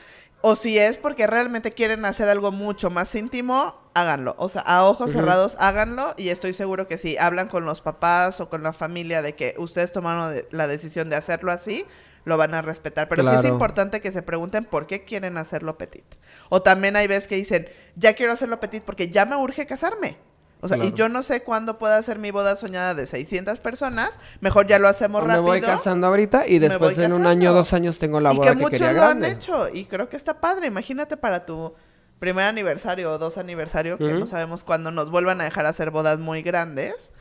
[0.40, 4.34] O si es porque realmente quieren hacer algo mucho más íntimo, háganlo.
[4.38, 6.14] O sea, a ojos cerrados, háganlo.
[6.16, 9.54] Y estoy seguro que si hablan con los papás o con la familia de que
[9.56, 11.86] ustedes tomaron de- la decisión de hacerlo así,
[12.24, 13.08] lo van a respetar.
[13.08, 16.04] Pero sí es importante que se pregunten por qué quieren hacerlo petit.
[16.48, 20.18] O también hay veces que dicen, ya quiero hacerlo petit porque ya me urge casarme.
[20.60, 24.18] O sea, y yo no sé cuándo pueda hacer mi boda soñada de 600 personas.
[24.40, 25.46] Mejor ya lo hacemos O me rápido.
[25.46, 28.50] voy casando ahorita y después en un año o dos años tengo la y boda
[28.50, 29.68] que que, muchos quería lo han hecho.
[29.72, 30.66] Y creo que está padre.
[30.66, 31.74] Imagínate para tu
[32.18, 34.18] primer aniversario o dos aniversario, que Ujú.
[34.20, 37.12] no sabemos cuándo nos vuelvan a dejar hacer bodas muy grandes.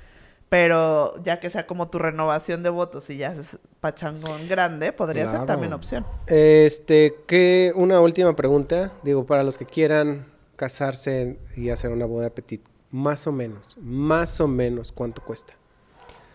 [0.48, 5.30] Pero ya que sea como tu renovación de votos y ya es pachangón grande, podría
[5.30, 6.06] ser también opción.
[6.28, 12.30] Este, que una última pregunta, digo, para los que quieran casarse y hacer una boda
[12.30, 12.62] petit,
[12.96, 15.54] más o menos, más o menos, ¿cuánto cuesta?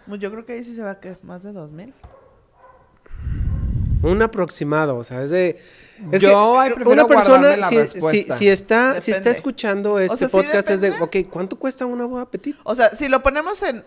[0.06, 1.94] Pues Yo creo que ahí sí se va a que más de dos mil.
[4.02, 5.58] Un aproximado, o sea, es de...
[6.12, 6.34] es Yo que
[7.04, 10.90] guardarme la si, si- si está, si está escuchando este sea, sí podcast, es de,
[11.00, 12.56] ok, ¿cuánto cuesta una boda petit?
[12.64, 13.82] O sea, si lo ponemos en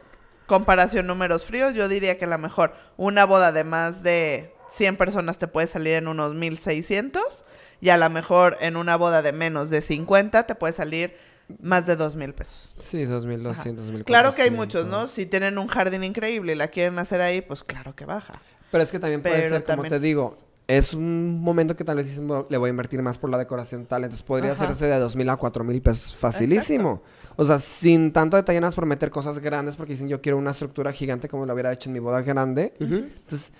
[0.48, 4.98] comparación números fríos, yo diría que a lo mejor una boda de más de 100
[4.98, 7.46] personas te puede salir en unos 1600
[7.82, 11.16] y a lo mejor en una boda de menos de 50 te puede salir
[11.62, 12.74] más de 2000 pesos.
[12.78, 14.06] Sí, 2200, 2400.
[14.06, 15.08] Claro que hay muchos, ¿no?
[15.08, 18.42] Si tienen un jardín increíble y la quieren hacer ahí, pues claro que baja.
[18.72, 20.38] Pero es que también puede Pero ser, como también- te digo,
[20.68, 23.38] es un momento que tal vez dices, "Bueno, le voy a invertir más por la
[23.38, 24.04] decoración tal.
[24.04, 24.64] Entonces podría Ajá.
[24.64, 27.04] hacerse de 2000 a 4000 pesos facilísimo.
[27.36, 30.38] O sea, sin tanto detalle nada más por meter cosas grandes, porque dicen yo quiero
[30.38, 32.74] una estructura gigante como lo hubiera hecho en mi boda grande.
[32.80, 33.52] Entonces,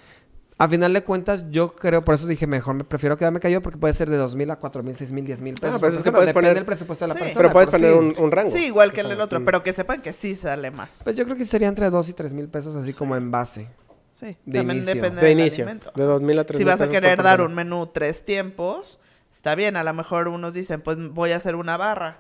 [0.58, 3.78] a final de cuentas, yo creo, por eso dije, mejor me prefiero quedarme callado porque
[3.80, 5.76] puede ser de 2000 a 4000, 6000, 10000 pesos.
[5.76, 7.20] Ah, pues Porque es que eso puedes depende poner- del presupuesto de la Sí.
[7.22, 7.40] persona.
[7.42, 8.20] Pero puedes pero poner sí.
[8.20, 8.52] un, un rango.
[8.52, 9.46] Sí, igual que el del otro, mm.
[9.46, 11.02] pero que sepan que sí sale más.
[11.04, 13.68] Pues yo creo que sería entre 2 y 3000 pesos, así como en base.
[14.14, 14.94] Sí, de también inicio.
[14.96, 15.92] depende De del inicio, alimento.
[15.96, 19.00] de 2000 a 3000 Si vas a querer dar un menú tres tiempos,
[19.32, 19.76] está bien.
[19.76, 22.20] A lo mejor unos dicen, pues voy a hacer una barra,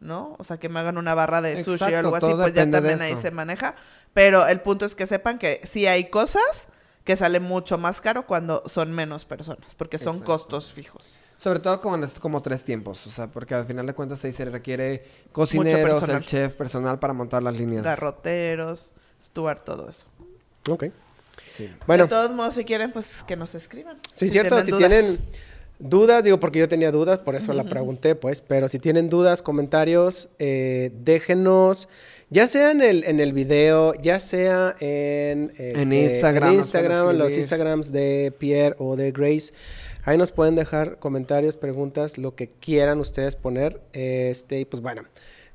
[0.00, 0.34] ¿no?
[0.40, 3.00] O sea, que me hagan una barra de sushi o algo así, pues ya también
[3.00, 3.76] ahí se maneja.
[4.12, 6.66] Pero el punto es que sepan que sí hay cosas
[7.04, 10.32] que salen mucho más caro cuando son menos personas, porque son Exacto.
[10.32, 11.18] costos fijos.
[11.36, 14.44] Sobre todo como, como tres tiempos, o sea, porque al final de cuentas ahí se
[14.46, 17.84] requiere cocineros, el chef, personal para montar las líneas.
[17.84, 18.92] Garroteros,
[19.22, 20.06] Stuart, todo eso.
[20.68, 20.86] Ok.
[21.46, 21.70] Sí.
[21.86, 23.98] Bueno, De todos modos, si quieren, pues que nos escriban.
[24.14, 24.88] Sí, cierto, si dudas.
[24.88, 25.18] tienen
[25.78, 29.42] dudas, digo porque yo tenía dudas, por eso la pregunté, pues, pero si tienen dudas,
[29.42, 31.88] comentarios, eh, déjenos,
[32.30, 37.16] ya sea en el, en el video, ya sea en, este, Instagram en pueden Instagram,
[37.16, 37.36] los.
[37.36, 39.52] Instagrams de Pierre o de Grace,
[40.04, 45.02] ahí nos pueden dejar comentarios, preguntas, lo que quieran ustedes poner, este, y pues bueno.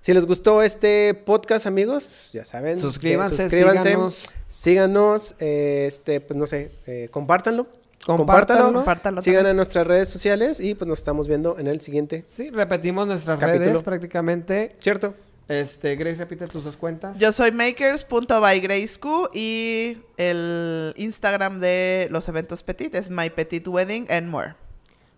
[0.02, 2.76] Si les gustó este podcast, amigos, pues, ya saben.
[2.76, 4.30] que Suscríbanse, síganos.
[4.48, 7.68] Síganos, eh, este, pues no sé, eh, compártanlo.
[8.06, 8.74] Compártanlo.
[8.74, 9.52] Compártanlo Sigan también.
[9.52, 12.24] en nuestras redes sociales y pues nos estamos viendo en el siguiente.
[12.26, 13.66] Sí, repetimos nuestras Capítulo.
[13.66, 14.76] redes prácticamente.
[14.80, 15.14] ¿Cierto?
[15.48, 17.18] Este, Grace, repite tus dos cuentas.
[17.18, 24.28] Yo soy makers.bygraceq y el Instagram de los eventos Petit es My Petit Wedding and
[24.28, 24.54] More.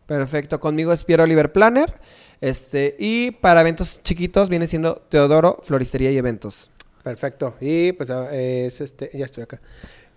[0.08, 2.00] Perfecto, conmigo es Piero Oliver Planner.
[2.40, 6.72] Este, y para eventos chiquitos viene siendo Teodoro Floristería y Eventos.
[7.04, 7.56] Perfecto.
[7.60, 9.60] Y pues ah, es este, ya estoy acá.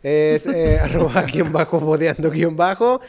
[0.05, 3.00] Es eh, arroba guion bajo, bodeando guion bajo.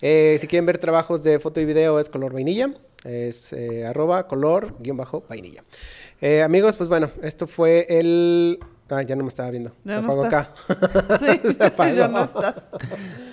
[0.00, 2.72] Eh, si quieren ver trabajos de foto y video es color vainilla.
[3.04, 5.62] Es eh, arroba color guion bajo vainilla.
[6.20, 8.58] Eh, amigos, pues bueno, esto fue el...
[8.88, 9.72] Ah, ya no me estaba viendo.
[9.84, 10.48] Ya Se no apagó estás.
[10.68, 11.18] acá.
[11.18, 11.94] Sí, Se apagó.
[11.94, 12.54] ya no estás.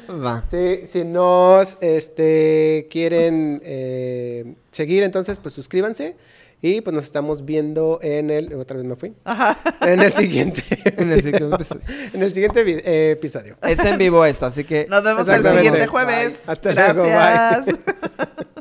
[0.10, 0.44] Va.
[0.50, 6.16] Sí, si nos este, quieren eh, seguir, entonces pues suscríbanse.
[6.64, 8.54] Y pues nos estamos viendo en el...
[8.54, 9.14] Otra vez me fui.
[9.24, 9.58] Ajá.
[9.82, 10.62] En el siguiente.
[10.98, 11.82] En el siguiente episodio.
[12.14, 13.58] en el siguiente vi- eh, episodio.
[13.64, 16.40] Es en vivo esto, así que Nos vemos el siguiente jueves.
[16.46, 17.12] Hasta luego, bye.
[17.12, 17.80] Gracias.